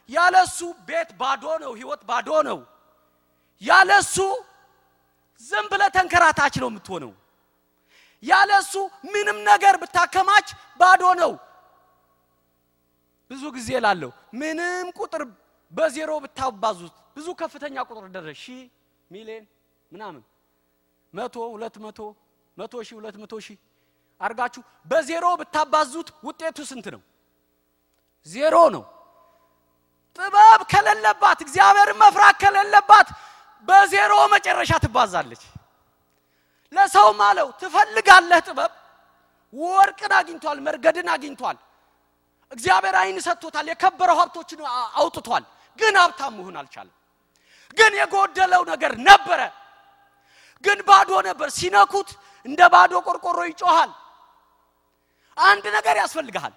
ያለሱ 0.09 0.59
ቤት 0.89 1.11
ባዶ 1.21 1.45
ነው፣ 1.63 1.73
ህይወት 1.79 2.03
ባዶ 2.09 2.29
ነው። 2.49 2.59
ያለሱ 3.63 4.17
ዝም 5.43 5.67
ብለህ 5.71 5.91
ተንከራታች 5.97 6.55
ነው 6.63 6.69
የምትሆነው። 6.71 7.13
ያለሱ 8.23 8.73
ምንም 9.13 9.39
ነገር 9.45 9.75
ብታከማች 9.83 10.49
ባዶ 10.81 11.03
ነው። 11.21 11.33
ብዙ 13.31 13.43
ጊዜ 13.57 13.71
ላለሁ 13.85 14.11
ምንም 14.35 14.87
ቁጥር 14.99 15.23
በዜሮ 15.73 16.11
ብታባዙት 16.25 16.95
ብዙ 17.17 17.27
ከፍተኛ 17.41 17.77
ቁጥር 17.89 18.05
ሺህ 18.37 18.61
ሚሊዮን 19.11 19.45
ምናምን 19.93 20.23
መቶ 21.15 21.37
ሁለት 21.53 21.77
መቶ 21.85 21.99
መቶ 22.57 22.75
ሺህ 22.87 22.95
ሁለት 22.99 23.17
መቶ 23.23 23.33
ሺህ 23.47 23.57
አርጋችሁ 24.21 24.61
በዜሮ 24.87 25.25
ብታባዙት 25.41 26.09
ውጤቱ 26.27 26.59
ስንት 26.71 26.87
ነው? 26.95 27.01
ዜሮ 28.27 28.55
ነው። 28.75 28.83
ጥበብ 30.19 30.61
ከሌለባት 30.73 31.39
እግዚአብሔርን 31.45 31.99
መፍራት 32.03 32.37
ከሌለባት 32.43 33.09
በዜሮ 33.69 34.13
መጨረሻ 34.35 34.71
ትባዛለች። 34.85 35.43
ለሰውም 36.73 37.21
አለው 37.29 37.49
ትፈልጋለህ 37.61 38.41
ጥበብ 38.49 38.73
ወርቅን 39.55 40.13
አግኝቷል፣ 40.19 40.59
መርገድን 40.67 41.09
አግኝቷል። 41.15 41.57
እግዚአብሔር 42.53 42.95
ዓይን 43.01 43.19
ሰጥቶታል፣ 43.27 43.67
የከበረው 43.69 44.17
ሀብቶችን 44.21 44.61
አውጥቷል። 44.99 45.45
ግን 45.79 45.95
ሀብታም 46.03 46.33
መሆን 46.39 46.57
አልቻለም። 46.61 46.95
ግን 47.77 47.93
የጎደለው 48.01 48.63
ነገር 48.73 48.93
ነበረ። 49.09 49.41
ግን 50.65 50.79
ባዶ 50.89 51.11
ነበር። 51.29 51.49
ሲነኩት 51.59 52.09
እንደ 52.47 52.61
ባዶ 52.73 52.93
ቆርቆሮ 53.07 53.39
ይጮሃል። 53.51 53.91
አንድ 55.37 55.65
ነገር 55.77 55.97
ያስፈልግሃል። 56.03 56.55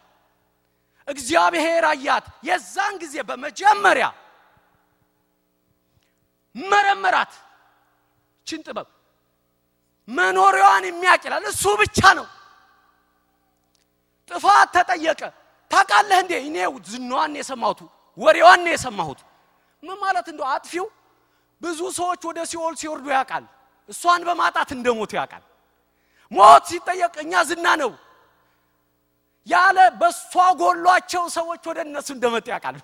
እግዚአብሔር 1.07 1.83
አያት። 1.91 2.25
የዛን 2.47 2.93
ጊዜ 3.01 3.15
በመጀመሪያ 3.29 4.05
መረመራት። 6.55 7.33
ችን 8.47 8.61
ጥበብ 8.65 8.87
መኖሪያዋን 10.07 10.83
የሚያውቅ 10.87 11.23
ይላል 11.27 11.43
እሱ 11.51 11.63
ብቻ 11.81 11.99
ነው። 12.19 12.27
ጥፋት 14.31 14.69
ተጠየቀ። 14.75 15.21
ታውቃለህ 15.71 16.17
እንዴ? 16.23 16.33
እኔ 16.47 16.57
ዝናዋን 16.87 17.33
የሰማሁት፣ 17.39 17.79
ወሬዋን 18.17 18.65
የሰማሁት። 18.73 19.19
ምን 19.83 19.97
ማለት 20.03 20.27
እንደው 20.31 20.47
አጥፊው 20.51 20.85
ብዙ 21.61 21.79
ሰዎች 21.97 22.21
ወደ 22.29 22.39
ሲኦል 22.51 22.73
ሲወርዱ 22.81 23.05
ያውቃል። 23.11 23.45
እሷን 23.89 24.22
በማጣት 24.28 24.69
እንደሞቱ 24.78 25.12
ያውቃል። 25.19 25.43
ሞት 26.32 26.63
ሲጠየቅ 26.69 27.13
እኛ 27.24 27.34
ዝና 27.50 27.67
ነው 27.82 27.91
ያለ 29.48 29.78
በእሷ 30.02 30.32
ጎሏቸው 30.60 31.24
ሰዎች 31.38 31.62
ወደ 31.69 31.80
እነሱ 31.88 32.08
እንደመጡ 32.15 32.46
ያውቃሉ። 32.54 32.78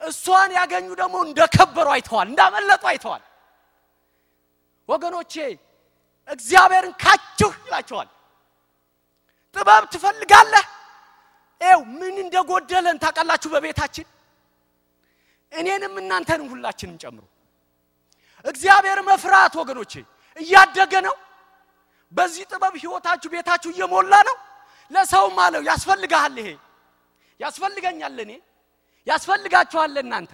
እሷን 0.00 0.50
ያገኙ 0.58 0.86
ደግሞ 1.00 1.16
እንደከበሩ 1.26 1.86
አይተዋል፣ 1.94 2.26
እንዳመለጡ 2.30 2.82
አይተዋል። 2.92 3.22
ወገኖቼ 4.88 5.34
እግዚአብሔርን 6.28 6.92
ካችሁ 7.02 7.50
ይላቸዋል። 7.60 8.08
ጥበብ 9.56 9.84
ትፈልጋለህ? 9.92 10.64
ኤው 11.60 11.80
ምን 11.98 12.14
እንደጎደለን 12.24 12.96
ታውቃላችሁ? 13.02 13.48
በቤታችን 13.54 14.06
እኔንም 15.52 15.94
እናንተንም 16.00 16.46
ሁላችንም 16.52 16.96
ጨምሮ 17.02 17.22
እግዚአብሔር 18.44 18.98
መፍራት 19.08 19.52
ወገኖቼ 19.60 19.92
እያደገ 20.38 20.92
ነው። 21.06 21.14
በዚህ 22.12 22.44
ጥበብ 22.50 22.74
ህይወታችሁ 22.82 23.28
ቤታችሁ 23.34 23.70
እየሞላ 23.74 24.14
ነው። 24.28 24.36
ለሰውም 24.90 25.38
አለው 25.44 25.62
ያስፈልግሃል፣ 25.68 26.34
ይሄ 26.40 26.48
ያስፈልገኛል፣ 27.40 28.18
እኔ 28.24 28.32
ያስፈልጋችኋል 29.06 29.94
እናንተ 30.02 30.32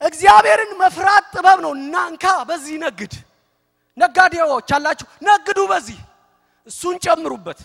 እግዚአብሔርን 0.00 0.72
መፍራት 0.80 1.24
ጥበብ 1.34 1.58
ነው። 1.64 1.72
እናንካ 1.78 2.24
በዚህ 2.48 2.76
ነግድ። 2.82 3.12
ነጋዴዎች 3.96 4.68
አላችሁ፣ 4.76 5.06
ነግዱ 5.22 5.58
በዚህ 5.70 5.98
እሱን 6.66 6.96
ጨምሩበት። 7.04 7.60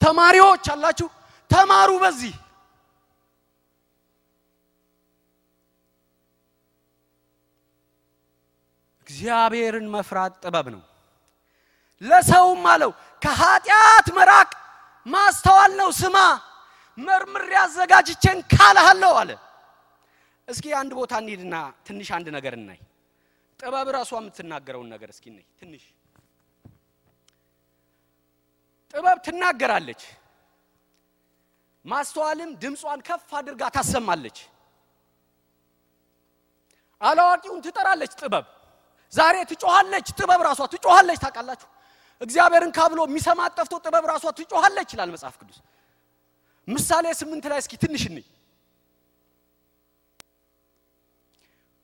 ተማሪዎች 0.00 0.64
አላችሁ፣ 0.74 1.08
ተማሩ 1.50 1.90
በዚህ። 2.02 2.34
እግዚአብሔርን 9.10 9.86
መፍራት 9.94 10.34
ጥበብ 10.42 10.66
ነው። 10.74 10.82
ለሰውም 12.02 12.64
አለው 12.72 12.92
ከኃጢአት 13.22 14.06
መራቅ 14.16 14.50
ማስተዋል 15.06 15.72
ነው። 15.80 15.90
ስማ 16.00 16.16
መርምሬ 16.98 17.52
አዘጋጅቼን 17.62 18.38
ካልሃለሁ 18.52 19.12
አለ። 19.20 19.30
እስኪ 20.48 20.66
አንድ 20.80 20.92
ቦታ 20.98 21.12
እንሂድና 21.22 21.54
ትንሽ 21.86 22.08
አንድ 22.16 22.28
ነገር 22.36 22.54
እናይ። 22.58 22.78
ጥበብ 23.60 23.88
ራሷ 23.96 24.10
የምትናገረውን 24.20 24.88
ነገር 24.94 25.08
እስኪ 25.14 25.24
እናይ 25.32 25.46
ትንሽ 25.60 25.82
ጥበብ 28.94 29.18
ትናገራለች። 29.26 30.02
ማስተዋልም 31.84 32.50
ድምጿን 32.62 33.00
ከፍ 33.08 33.28
አድርጋ 33.38 33.62
ታሰማለች። 33.76 34.38
አላዋቂውን 37.00 37.60
ትጠራለች። 37.66 38.12
ጥበብ 38.20 38.46
ዛሬ 39.14 39.34
ትጮኻለች። 39.50 40.06
ጥበብ 40.18 40.40
ራሷ 40.42 40.60
ትጮኻለች። 40.72 41.18
ታውቃላችሁ፣ 41.24 41.68
እግዚአብሔርን 42.20 42.72
ካብሎ 42.76 43.00
የሚሰማት 43.08 43.52
ጠፍቶ 43.58 43.74
ጥበብ 43.84 44.04
ራሷ 44.06 44.24
ትጮኻለች 44.38 44.88
ይላል 44.94 45.10
መጽሐፍ 45.14 45.34
ቅዱስ። 45.40 45.58
ምሳሌ 46.68 47.04
ስምንት 47.20 47.44
ላይ 47.50 47.58
እስኪ 47.62 47.72
ትንሽ 47.82 48.02
እንይ። 48.10 48.26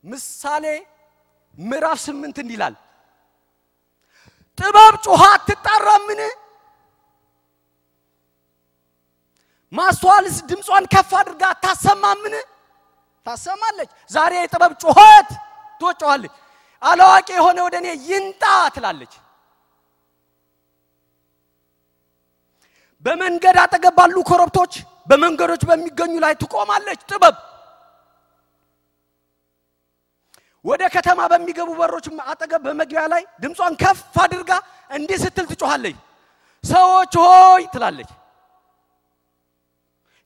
ምሳሌ 0.05 0.65
ምዕራፍ 1.59 1.99
ስምንት 2.05 2.37
እንዲህ 2.43 2.57
ይላል፣ 2.57 2.75
ጥበብ 4.59 4.95
ጮኻ 5.05 5.23
አትጣራምን? 5.33 6.21
ማስተዋልስ 9.73 10.37
ድምጿን 10.49 10.85
ከፍ 10.93 11.11
አድርጋ 11.19 11.43
አታሰማምን? 11.53 12.35
ታሰማለች። 13.27 13.91
ዛሬ 14.11 14.33
የጥበብ 14.37 14.73
ጩኸት 14.83 15.29
ትወጫዋለች። 15.81 16.33
አላዋቂ 16.83 17.29
የሆነ 17.37 17.59
ወደ 17.67 17.75
እኔ 17.83 17.89
ይንጣ 18.09 18.43
ትላለች። 18.75 19.13
በመንገድ 23.05 23.57
አጠገብ 23.63 23.95
ባሉ 23.99 24.17
ኮረብቶች፣ 24.29 24.73
በመንገዶች 25.11 25.63
በሚገኙ 25.69 26.15
ላይ 26.25 26.35
ትቆማለች። 26.41 27.01
ጥበብ 27.11 27.37
ወደ 30.65 30.83
ከተማ 30.95 31.21
በሚገቡ 31.33 31.71
በሮች 31.81 32.07
አጠገብ 32.31 32.63
በመግቢያ 32.67 33.03
ላይ 33.13 33.23
ድምጿን 33.43 33.75
ከፍ 33.83 34.01
አድርጋ 34.23 34.51
እንዲህ 34.91 35.19
ስትል 35.23 35.47
ትጮኻለች። 35.51 35.97
ሰዎች 36.65 37.13
ሆይ 37.23 37.63
ትላለች 37.75 38.11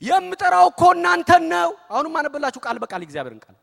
የምጠራው 0.02 0.66
እኮ 0.70 0.82
እናንተን 0.96 1.42
ነው። 1.52 1.70
አሁንም 1.90 2.14
አነብላችሁ 2.18 2.60
ቃል 2.66 2.76
በቃል 2.84 3.02
እግዚአብሔርን 3.06 3.40
ቃል 3.44 3.56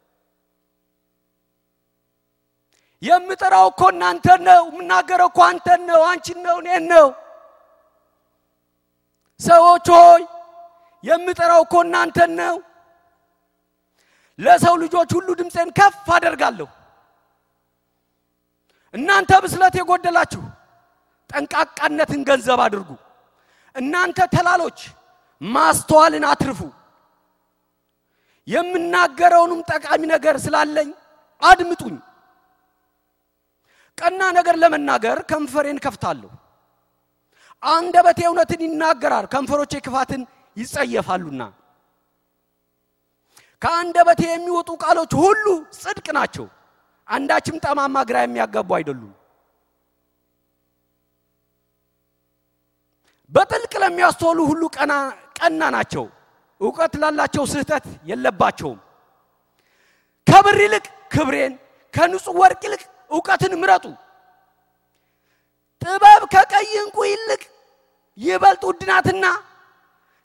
የምጠራው 3.01 3.65
እኮ 3.71 3.81
እናንተን 3.93 4.41
ነው። 4.47 4.61
የምናገረው 4.69 5.27
እኮ 5.31 5.39
አንተን 5.49 5.81
ነው፣ 5.89 6.01
አንቺን 6.11 6.39
ነው፣ 6.45 6.55
እኔን 6.61 6.85
ነው። 6.93 7.07
ሰዎች 9.39 9.87
ሆይ 9.95 10.21
የምጠራው 11.03 11.61
እኮ 11.65 11.75
እናንተን 11.85 12.31
ነው። 12.41 12.55
ለሰው 14.39 14.75
ልጆች 14.83 15.09
ሁሉ 15.17 15.27
ድምፄን 15.39 15.69
ከፍ 15.77 16.07
አደርጋለሁ። 16.15 16.67
እናንተ 18.93 19.31
ብስለት 19.43 19.73
የጎደላችሁ 19.77 20.43
ጠንቃቃነትን 21.29 22.21
ገንዘብ 22.27 22.59
አድርጉ። 22.65 22.89
እናንተ 23.75 24.19
ተላሎች 24.33 24.79
ማስተዋልን 25.41 26.25
አትርፉ። 26.29 26.59
የምናገረውንም 28.47 29.61
ጠቃሚ 29.69 30.01
ነገር 30.13 30.35
ስላለኝ 30.43 30.89
አድምጡኝ። 31.41 31.95
ቀና 33.97 34.21
ነገር 34.37 34.55
ለመናገር 34.61 35.17
ከንፈሬን 35.29 35.79
ከፍታለሁ። 35.85 36.29
አንደበቴ 37.63 38.19
እውነትን 38.27 38.61
ይናገራል፣ 38.65 39.25
ከንፈሮቼ 39.33 39.73
ክፋትን 39.85 40.21
ይጸየፋሉና። 40.57 41.41
ከአንደበቴ 43.61 44.21
የሚወጡ 44.27 44.69
ቃሎች 44.83 45.11
ሁሉ 45.21 45.45
ጽድቅ 45.77 46.07
ናቸው፣ 46.17 46.45
አንዳችም 47.07 47.57
ጠማማ 47.65 47.95
ግራ 48.09 48.17
የሚያጋቡ 48.23 48.69
አይደሉም። 48.77 49.13
በጥልቅ 53.31 53.73
ለሚያስተውሉ 53.83 54.39
ሁሉ 54.49 54.61
ቀና 55.39 55.61
ናቸው፣ 55.75 56.05
እውቀት 56.61 56.93
ላላቸው 57.01 57.43
ስህተት 57.51 57.85
የለባቸውም። 58.09 58.79
ከብር 60.27 60.57
ይልቅ 60.63 60.85
ክብሬን 61.13 61.53
ከንጹሕ 61.93 62.35
ወርቅ 62.39 62.61
ይልቅ 62.67 62.81
እውቀትን 63.11 63.53
ምረጡ። 63.61 63.85
ጥበብ 65.81 66.21
ከቀይ 66.33 66.69
ዕንቁ 66.79 66.97
ይልቅ 67.09 67.41
ይበልጥ 68.17 68.63
ውድ 68.69 68.81
ናትና 68.89 69.25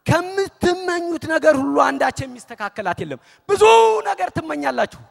ከምትመኙት 0.07 1.25
ነገር 1.33 1.55
ሁሉ 1.61 1.77
አንዳች 1.89 2.19
የሚስተካከላት 2.25 2.99
የለም። 3.03 3.21
ብዙ 3.49 3.63
ነገር 4.09 4.29
ትመኛላችሁ። 4.37 5.03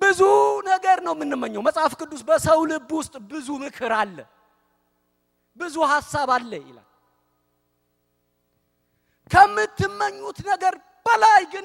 ብዙ 0.00 0.20
ነገር 0.68 0.98
ነው 1.06 1.12
የምንመኘው። 1.16 1.62
መጽሐፍ 1.68 1.92
ቅዱስ 2.00 2.22
በሰው 2.28 2.60
ልብ 2.70 2.90
ውስጥ 2.98 3.14
ብዙ 3.30 3.48
ምክር 3.62 3.92
አለ፣ 3.98 4.16
ብዙ 5.56 5.76
ሀሳብ 5.92 6.28
አለ 6.36 6.52
ይላል። 6.60 6.82
ከምትመኙት 9.30 10.38
ነገር 10.50 10.74
በላይ 11.06 11.42
ግን 11.52 11.64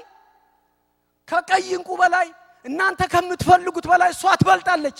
ከቀይ 1.28 1.65
ዕንቁ 1.76 1.89
በላይ 2.02 2.28
እናንተ 2.65 3.02
ከምትፈልጉት 3.13 3.86
በላይ 3.91 4.10
እሷ 4.13 4.24
ትበልጣለች። 4.41 5.00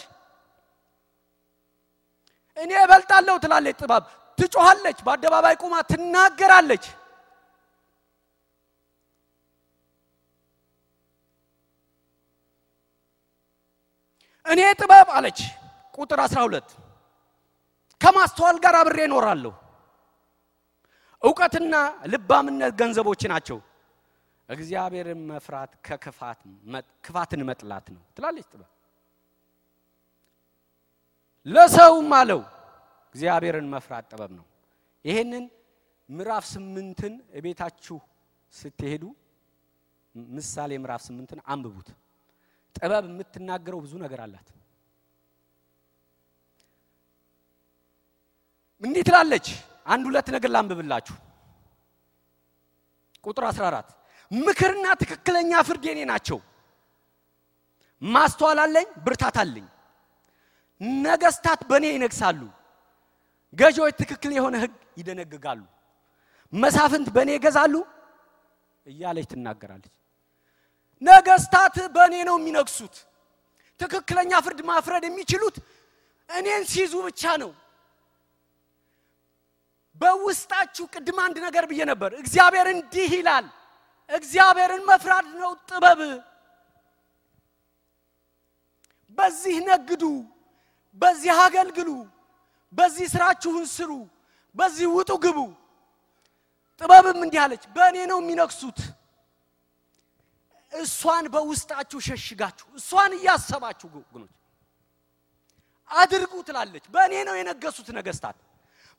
እኔ 2.58 2.72
እበልጣለሁ 2.86 3.36
ትላለች 3.44 3.76
ጥበብ፣ 3.82 4.04
ትጮኻለች፣ 4.38 4.98
በአደባባይ 5.06 5.56
ቁማ 5.62 5.74
ትናገራለች። 5.90 6.86
እኔ 14.46 14.62
ጥበብ 14.80 15.08
አለች 15.18 15.40
ቁጥር 15.96 16.20
12 16.26 16.70
ከማስተዋል 18.02 18.58
ጋር 18.64 18.76
አብሬ 18.80 18.98
እኖራለሁ። 19.08 19.52
እውቀትና 21.22 21.74
ልባምነት 22.12 22.74
ገንዘቦች 22.80 23.22
ናቸው። 23.32 23.58
እግዚአብሔርን 24.52 25.22
መፍራት 25.30 25.72
ከክፋት 25.86 26.40
ክፋትን 27.04 27.42
መጥላት 27.50 27.86
ነው 27.96 28.04
ትላለች 28.16 28.46
ጥበብ። 28.52 28.70
ለሰውም 31.46 32.12
አለው 32.14 32.42
እግዚአብሔርን 33.16 33.68
መፍራት 33.74 34.06
ጥበብ 34.12 34.32
ነው። 34.40 34.46
ይሄንን 35.06 35.46
ምዕራፍ 36.10 36.46
ስምንትን 36.52 37.14
እቤታችሁ 37.38 37.98
ስትሄዱ 38.54 39.04
ምሳሌ 40.36 40.72
ምዕራፍ 40.78 41.02
ስምንትን 41.08 41.40
አንብቡት። 41.48 41.90
ጥበብ 42.76 43.06
የምትናገረው 43.10 43.80
ብዙ 43.86 43.94
ነገር 44.04 44.20
አላት። 44.26 44.48
እንዲህ 48.84 49.04
ትላለች። 49.08 49.48
አንድ 49.86 50.04
ሁለት 50.10 50.28
ነገር 50.36 50.50
ላንብብላችሁ። 50.52 51.16
ቁጥር 53.24 53.44
14 53.50 53.90
ምክርና 54.32 54.86
ትክክለኛ 55.02 55.52
ፍርድ 55.68 55.84
የኔ 55.90 56.00
ናቸው። 56.12 56.40
ማስተዋል 58.02 58.60
አለኝ፣ 58.64 58.88
ብርታት 59.06 59.38
አለኝ። 59.42 59.66
ነገስታት 61.04 61.62
በእኔ 61.70 61.86
ይነግሳሉ፣ 61.94 62.42
ገዢዎች 63.54 63.94
ትክክል 64.02 64.32
የሆነ 64.34 64.56
ሕግ 64.64 64.72
ይደነግጋሉ፣ 65.00 65.62
መሳፍንት 66.54 67.08
በእኔ 67.16 67.30
ይገዛሉ 67.36 67.76
እያለች 68.86 69.28
ትናገራለች። 69.32 69.94
ነገስታት 71.02 71.76
በእኔ 71.96 72.16
ነው 72.30 72.36
የሚነግሱት። 72.40 72.96
ትክክለኛ 73.80 74.32
ፍርድ 74.46 74.60
ማፍረድ 74.70 75.04
የሚችሉት 75.08 75.56
እኔን 76.30 76.64
ሲይዙ 76.72 76.94
ብቻ 77.08 77.24
ነው። 77.42 77.52
በውስጣችሁ 79.96 80.86
ቅድም 80.94 81.18
አንድ 81.24 81.38
ነገር 81.46 81.64
ብዬ 81.70 81.82
ነበር። 81.92 82.12
እግዚአብሔር 82.22 82.68
እንዲህ 82.74 83.10
ይላል፣ 83.18 83.46
እግዚአብሔርን 84.12 84.84
መፍራት 84.88 85.28
ነው 85.36 85.52
ጥበብ። 85.70 86.00
በዚህ 89.18 89.56
ነግዱ፣ 89.68 90.04
በዚህ 90.98 91.32
አገልግሉ፣ 91.44 91.90
በዚህ 92.74 93.06
ስራችሁን 93.14 93.66
ስሩ፣ 93.76 93.92
በዚህ 94.56 94.88
ውጡ 94.96 95.12
ግቡ። 95.24 95.40
ጥበብም 96.82 97.20
እንዲህ 97.26 97.40
አለች፣ 97.44 97.64
በእኔ 97.76 97.98
ነው 98.12 98.20
የሚነግሱት። 98.22 98.80
እሷን 100.74 101.26
በውስጣችሁ 101.34 102.00
ሸሽጋችሁ 102.08 102.68
እሷን 102.80 103.12
እያሰባችሁ 103.18 103.88
ወገኖች 103.96 104.34
አድርጉ 105.92 106.34
ትላለች። 106.48 106.86
በእኔ 106.94 107.14
ነው 107.28 107.36
የነገሱት 107.40 107.88
ነገስታት። 107.98 108.38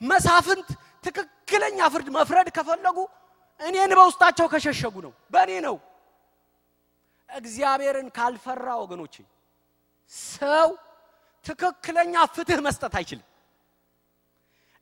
መሳፍንት 0.01 0.69
ትክክለኛ 1.05 1.79
ፍርድ 1.93 2.09
መፍረድ 2.17 2.49
ከፈለጉ 2.57 2.99
እኔን 3.63 3.93
በውስጣቸው 3.99 4.47
ከሸሸጉ 4.53 4.95
ነው፣ 5.07 5.13
በእኔ 5.33 5.51
ነው። 5.67 5.77
እግዚአብሔርን 7.29 8.09
ካልፈራ 8.17 8.67
ወገኖቼ 8.83 9.15
ሰው 10.33 10.69
ትክክለኛ 11.45 12.15
ፍትህ 12.35 12.59
መስጠት 12.67 12.95
አይችልም። 12.99 13.27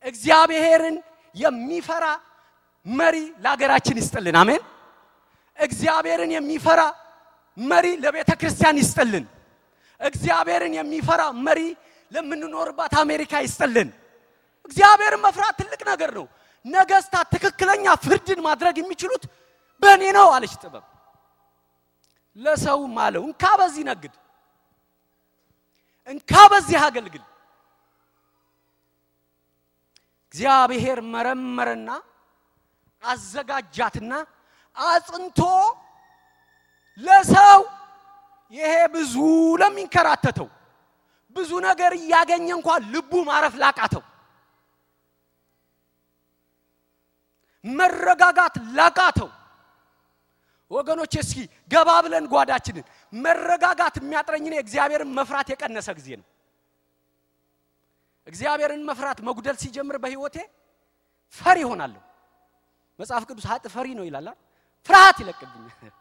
እግዚአብሔርን 0.04 0.96
የሚፈራ 1.34 2.04
መሪ 2.86 3.16
ለሀገራችን 3.44 3.96
ይስጥልን። 4.00 4.36
አሜን። 4.42 4.62
እግዚአብሔርን 5.58 6.30
የሚፈራ 6.36 6.80
መሪ 7.56 7.86
ለቤተ 8.02 8.30
ክርስቲያን 8.40 8.76
ይስጥልን። 8.82 9.24
እግዚአብሔርን 10.00 10.74
የሚፈራ 10.78 11.22
መሪ 11.46 11.60
ለምንኖርባት 12.12 12.92
አሜሪካ 13.02 13.32
ይስጥልን። 13.46 13.88
እግዚአብሔርን 14.64 15.20
መፍራት 15.26 15.54
ትልቅ 15.60 15.80
ነገር 15.88 16.10
ነው። 16.18 16.26
ነገስታት 16.64 17.26
ትክክለኛ 17.34 17.84
ፍርድን 18.04 18.40
ማድረግ 18.46 18.76
የሚችሉት 18.80 19.22
በእኔ 19.82 20.02
ነው 20.16 20.28
አለች 20.34 20.54
ጥበብ። 20.62 20.84
ለሰውም 22.36 22.96
አለው 23.04 23.22
እንካ 23.28 23.44
በዚህ 23.60 23.84
ነግድ፣ 23.88 24.14
እንካ 26.08 26.32
በዚህ 26.52 26.78
አገልግል። 26.86 27.24
እግዚአብሔር 30.34 30.98
መረመረና 31.12 31.90
አዘጋጃትና 33.02 34.12
አጽንቶ 34.76 35.38
ለሰው 37.00 37.60
ይሄ 38.52 38.72
ብዙ 38.94 39.14
ለሚንከራተተው 39.60 40.48
ብዙ 41.36 41.50
ነገር 41.66 41.92
እያገኘ 41.98 42.48
እንኳን 42.58 42.80
ልቡ 42.94 43.12
ማረፍ 43.28 43.54
ላቃተው 43.62 44.02
መረጋጋት 47.64 48.54
ላቃተው 48.76 49.28
ወገኖች፣ 50.70 51.14
እስኪ 51.20 51.38
ገባ 51.70 51.90
ብለን 52.04 52.24
ጓዳችንን 52.32 52.84
መረጋጋት 53.12 53.94
የሚያጥረኝ 54.00 54.44
እኔ 54.48 54.56
እግዚአብሔርን 54.62 55.10
መፍራት 55.18 55.48
የቀነሰ 55.52 55.88
ጊዜ 55.98 56.08
ነው። 56.20 56.26
እግዚአብሔርን 58.26 58.82
መፍራት 58.88 59.18
መጉደል 59.26 59.56
ሲጀምር 59.62 59.96
በሕይወቴ 60.02 60.36
ፈሪ 61.34 61.56
ይሆናለሁ። 61.64 62.02
መጽሐፍ 62.98 63.22
ቅዱስ 63.28 63.44
ሀጥ 63.50 63.64
ፈሪ 63.74 63.86
ነው 63.98 64.04
ይላል። 64.08 64.26
ፍርሃት 64.88 65.16
ይለቅብኛል። 65.22 65.92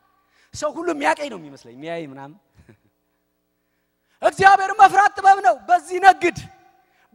ሰው 0.53 0.69
ሁሉ 0.77 0.87
የሚያቀኝ 0.93 1.27
ነው 1.33 1.39
የሚመስለኝ 1.41 1.75
የሚያይ 1.77 2.03
ምናምን። 2.13 2.37
እግዚአብሔር 4.21 4.71
መፍራት 4.81 5.11
ጥበብ 5.17 5.37
ነው። 5.47 5.55
በዚህ 5.69 5.97
ነግድ፣ 6.05 6.37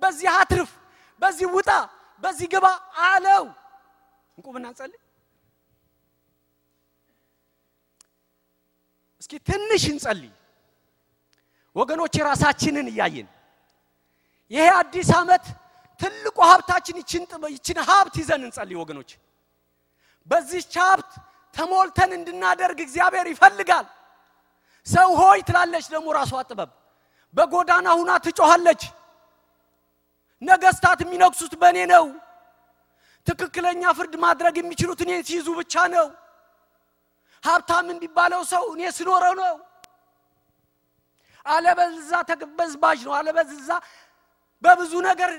በዚህ 0.03 0.29
አትርፍ፣ 0.35 0.71
በዚህ 1.23 1.47
ውጣ፣ 1.57 1.71
በዚህ 2.23 2.47
ግባ 2.53 2.67
አለው። 3.07 3.45
እንቁምና 4.39 4.67
እንጸልይ 4.73 5.01
እስኪ 9.23 9.33
ትንሽ 9.49 9.85
እንጸልይ 9.93 10.33
ወገኖች፣ 11.77 12.15
የራሳችንን 12.19 12.89
እያየን 12.93 13.29
ይሄ 14.51 14.67
አዲስ 14.81 15.09
ዓመት 15.19 15.45
ትልቁ 16.01 16.37
ሀብታችን 16.51 16.97
ይችን 17.01 17.79
ሀብት 17.89 18.15
ይዘን 18.21 18.43
እንጸልይ 18.47 18.77
ወገኖች። 18.83 19.11
በዚህች 20.29 20.75
ሀብት 20.83 21.11
ተሞልተን 21.57 22.11
እንድናደርግ 22.19 22.79
እግዚአብሔር 22.87 23.27
ይፈልጋል። 23.33 23.87
ሰው 24.87 25.09
ሆይ 25.21 25.39
ትላለች 25.49 25.87
ደግሞ 25.93 26.09
ራሷ 26.19 26.33
ጥበብ 26.49 26.71
በጎዳና 27.35 27.87
ሁና 27.99 28.11
ትጮኻለች። 28.25 28.83
ነገስታት 30.43 30.99
የሚነግሱት 31.05 31.53
በእኔ 31.61 31.79
ነው። 31.93 32.05
ትክክለኛ 33.27 33.83
ፍርድ 33.99 34.15
ማድረግ 34.25 34.55
የሚችሉት 34.61 35.01
እኔ 35.05 35.11
ሲይዙ 35.29 35.49
ብቻ 35.61 35.75
ነው። 35.95 36.07
ሀብታም 37.43 37.87
የሚባለው 37.93 38.43
ሰው 38.53 38.65
እኔ 38.75 38.83
ስኖረው 38.97 39.35
ነው። 39.43 39.55
አለበዛ 41.47 42.11
ተበዝባዥ 42.31 42.99
ነው። 43.09 43.15
አለበዛ 43.19 43.71
በብዙ 44.63 44.93
ነገር 45.09 45.31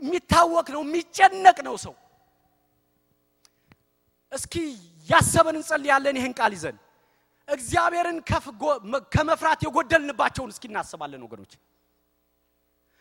የሚታወቅ 0.00 0.66
ነው፣ 0.74 0.82
የሚጨነቅ 0.86 1.58
ነው 1.66 1.74
ሰው። 1.84 1.94
እስኪ 4.32 4.54
ያሰበን 5.08 5.56
እንጸልያለን። 5.58 6.16
ይህን 6.18 6.34
ቃል 6.38 6.52
ይዘን 6.56 6.76
እግዚአብሔርን 7.48 8.18
ከመፍራት 9.14 9.60
የጎደልንባቸውን 9.66 10.50
እስኪ 10.52 10.64
እናስባለን 10.70 11.22
ወገኖች፣ 11.26 11.52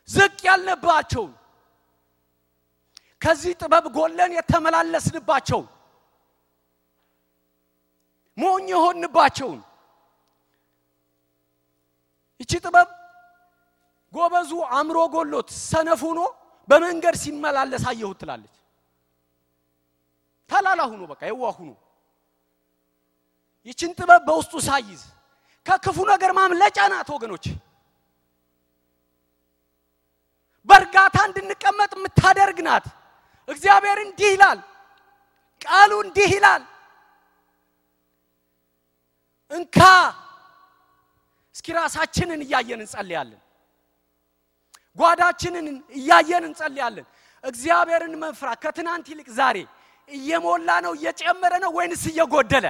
ዝቅ 0.09 0.39
ያልንባቸውን 0.47 1.31
ከዚህ 3.21 3.53
ጥበብ 3.61 3.85
ጎለን 3.95 4.31
የተመላለስንባቸውን 4.37 5.67
ሞኝ 8.37 8.67
የሆንባቸውን 8.73 9.59
ይቺ 12.41 12.51
ጥበብ 12.65 12.87
ጎበዙ 14.13 14.51
አእምሮ 14.69 14.97
ጎሎት 15.15 15.49
ሰነፍ 15.63 16.01
ሆኖ 16.07 16.19
በመንገድ 16.69 17.15
ሲመላለስ 17.23 17.83
አየሁት 17.91 18.17
ትላለች። 18.21 18.55
ተላላ 20.49 20.81
ሁኖ 20.91 21.01
በቃ 21.11 21.21
የዋህ 21.29 21.55
ሁኖ 21.59 21.71
ይችን 23.67 23.91
ጥበብ 23.99 24.21
በውስጡ 24.27 24.53
ሳይዝ 24.67 25.01
ከክፉ 25.65 25.97
ነገር 26.11 26.31
ማምለጫ 26.39 26.77
ናት 26.93 27.09
ወገኖች። 27.15 27.45
በእርጋታ 30.69 31.17
እንድንቀመጥ 31.27 31.91
የምታደርግ 31.97 32.57
ናት። 32.67 32.85
እግዚአብሔር 33.49 33.97
እንዲህ 34.05 34.29
ይላል፣ 34.35 34.59
ቃሉ 35.61 35.91
እንዲህ 36.05 36.29
ይላል። 36.35 36.63
እንካ 39.51 39.77
እስኪ 41.55 41.67
ራሳችንን 41.77 42.41
እያየን 42.45 42.81
እንጸልያለን። 42.83 43.41
ጓዳችንን 44.97 45.65
እያየን 45.99 46.43
እንጸልያለን። 46.49 47.05
እግዚአብሔርን 47.43 48.13
መፍራት 48.23 48.57
ከትናንት 48.63 49.05
ይልቅ 49.11 49.27
ዛሬ 49.37 49.57
እየሞላ 50.09 50.69
ነው 50.85 50.93
እየጨመረ 50.97 51.53
ነው 51.63 51.71
ወይንስ 51.77 52.03
እየጎደለ? 52.11 52.65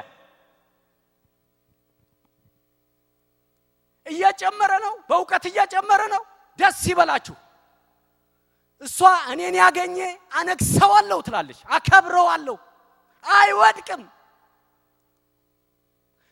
እየጨመረ 4.05 4.71
ነው። 4.85 4.93
በእውቀት 5.09 5.43
እየጨመረ 5.51 6.01
ነው። 6.13 6.23
ደስ 6.59 6.79
ይበላችሁ። 6.89 7.35
እሷ 8.81 8.97
እኔን 9.31 9.55
ያገኘ 9.59 9.97
አነግሰዋለሁ 10.33 11.19
ትላለች፣ 11.21 11.59
አከብረዋለሁ፣ 11.69 12.55
አይወድቅም። 13.25 14.03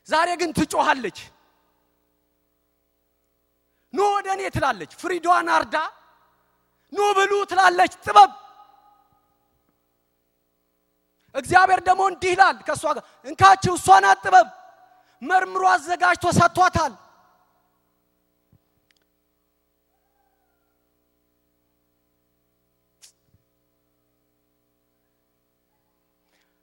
ዛሬ 0.07 0.29
ግን 0.39 0.51
ትጮኻለች። 0.57 1.17
ኑ 3.93 3.99
ወደ 4.13 4.27
እኔ 4.35 4.41
ትላለች። 4.55 4.91
ፍሪዷን 5.01 5.47
አርዳ 5.55 5.75
ኑ 6.93 6.99
ብሉ 7.17 7.31
ትላለች 7.51 7.93
ጥበብ። 8.05 8.31
እግዚአብሔር 11.35 11.79
ደግሞ 11.87 12.01
እንዲህ 12.11 12.31
ይላል 12.33 12.57
ከእሷ 12.67 12.83
ጋር 12.89 13.03
እንካችሁ 13.25 13.73
እሷ 13.79 13.87
ናት 14.03 14.19
ጥበብ፣ 14.25 14.47
መርምሮ 15.21 15.63
አዘጋጅቶ 15.73 16.25
ሰጥቷታል። 16.39 16.93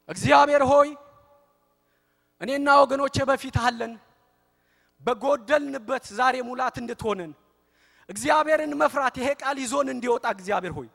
እግዚአብሔር 0.08 0.62
ሆይ 0.70 0.88
እኔና 2.40 2.68
ወገኖቼ 2.82 3.16
በፊት 3.30 3.56
አለን። 3.64 3.92
በጎደልንበት 5.04 6.04
ዛሬ 6.18 6.34
ሙላት 6.48 6.76
እንድትሆንን 6.82 7.30
እግዚአብሔርን 8.08 8.72
መፍራት 8.80 9.14
ይሄ 9.20 9.28
ቃል 9.40 9.56
ይዞን 9.62 9.88
እንዲወጣ 9.94 10.24
እግዚአብሔር 10.36 10.72
ሆይ 10.78 10.88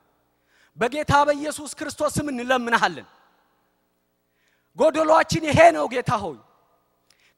በጌታ 0.78 1.14
በኢየሱስ 1.28 1.72
ክርስቶስ 1.80 2.12
ስም 2.18 2.28
እንለምንሃለን። 2.34 3.08
ጎደሏችን 4.78 5.44
ይሄ 5.50 5.60
ነው 5.78 5.86
ጌታ 5.94 6.12
ሆይ። 6.24 6.38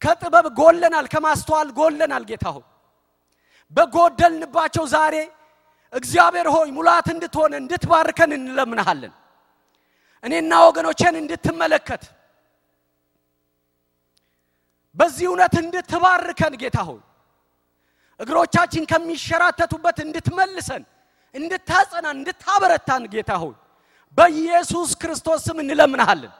ከጥበብ 0.02 0.46
ጎለናል፣ 0.60 1.06
ከማስተዋል 1.14 1.70
ጎለናል 1.80 2.24
ጌታ 2.30 2.46
ሆይ። 2.56 2.66
በጎደልንባቸው 3.74 4.86
ዛሬ 4.94 5.16
እግዚአብሔር 5.94 6.48
ሆይ 6.56 6.70
ሙላት 6.72 7.08
እንድትሆነ 7.14 7.54
እንድትባርከን 7.62 8.32
እንለምንሃለን። 8.38 9.14
እኔና 10.24 10.52
ወገኖቼን 10.68 11.16
እንድትመለከት 11.22 12.04
በዚህ 14.96 15.26
እውነት 15.30 15.54
እንድትባርከን 15.62 16.54
ጌታ 16.62 16.78
ሆይ 16.88 17.00
እግሮቻችን 18.20 18.84
ከሚሸራተቱበት 18.92 19.98
እንድትመልሰን፣ 20.06 20.84
እንድታጸናን፣ 21.36 22.16
እንድታበረታን 22.18 23.04
ጌታ 23.14 23.32
ሆይ 23.44 23.54
በኢየሱስ 24.18 24.90
ክርስቶስ 25.02 25.40
ስም 25.48 25.58
እንለምንሃለን። 25.64 26.34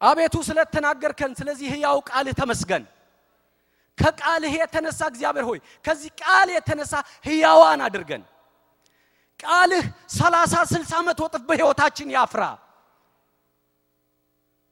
አቤቱ 0.00 0.34
ስለተናገርከን 0.46 1.32
ስለዚህ 1.38 1.66
ሕያው 1.74 1.98
ቃልህ 2.08 2.34
ተመስገን። 2.40 2.84
ከቃልህ 3.98 4.52
የተነሳ 4.58 5.00
እግዚአብሔር 5.12 5.44
ሆይ 5.48 5.58
ከዚህ 5.84 6.10
ቃል 6.20 6.48
የተነሳ 6.54 6.92
ሕያዋን 7.26 7.80
አድርገን። 7.86 8.22
ቃልህ 9.40 9.84
ሰላሳ 10.14 10.54
ስልሳ 10.72 10.92
መቶ 11.06 11.20
እጥፍ 11.28 11.42
በሕይወታችን 11.48 12.08
ያፍራ። 12.16 12.42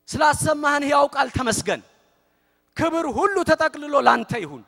ስላሰማህን 0.09 0.85
ሕያው 0.89 1.07
ቃል 1.15 1.29
ተመስገን። 1.37 1.81
ክብር 2.77 3.07
ሁሉ 3.17 3.37
ተጠቅልሎ 3.51 3.95
ላንተ 4.07 4.33
ይሁን 4.45 4.63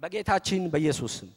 በጌታችን 0.00 0.62
በኢየሱስ 0.72 1.12
ስም 1.18 1.28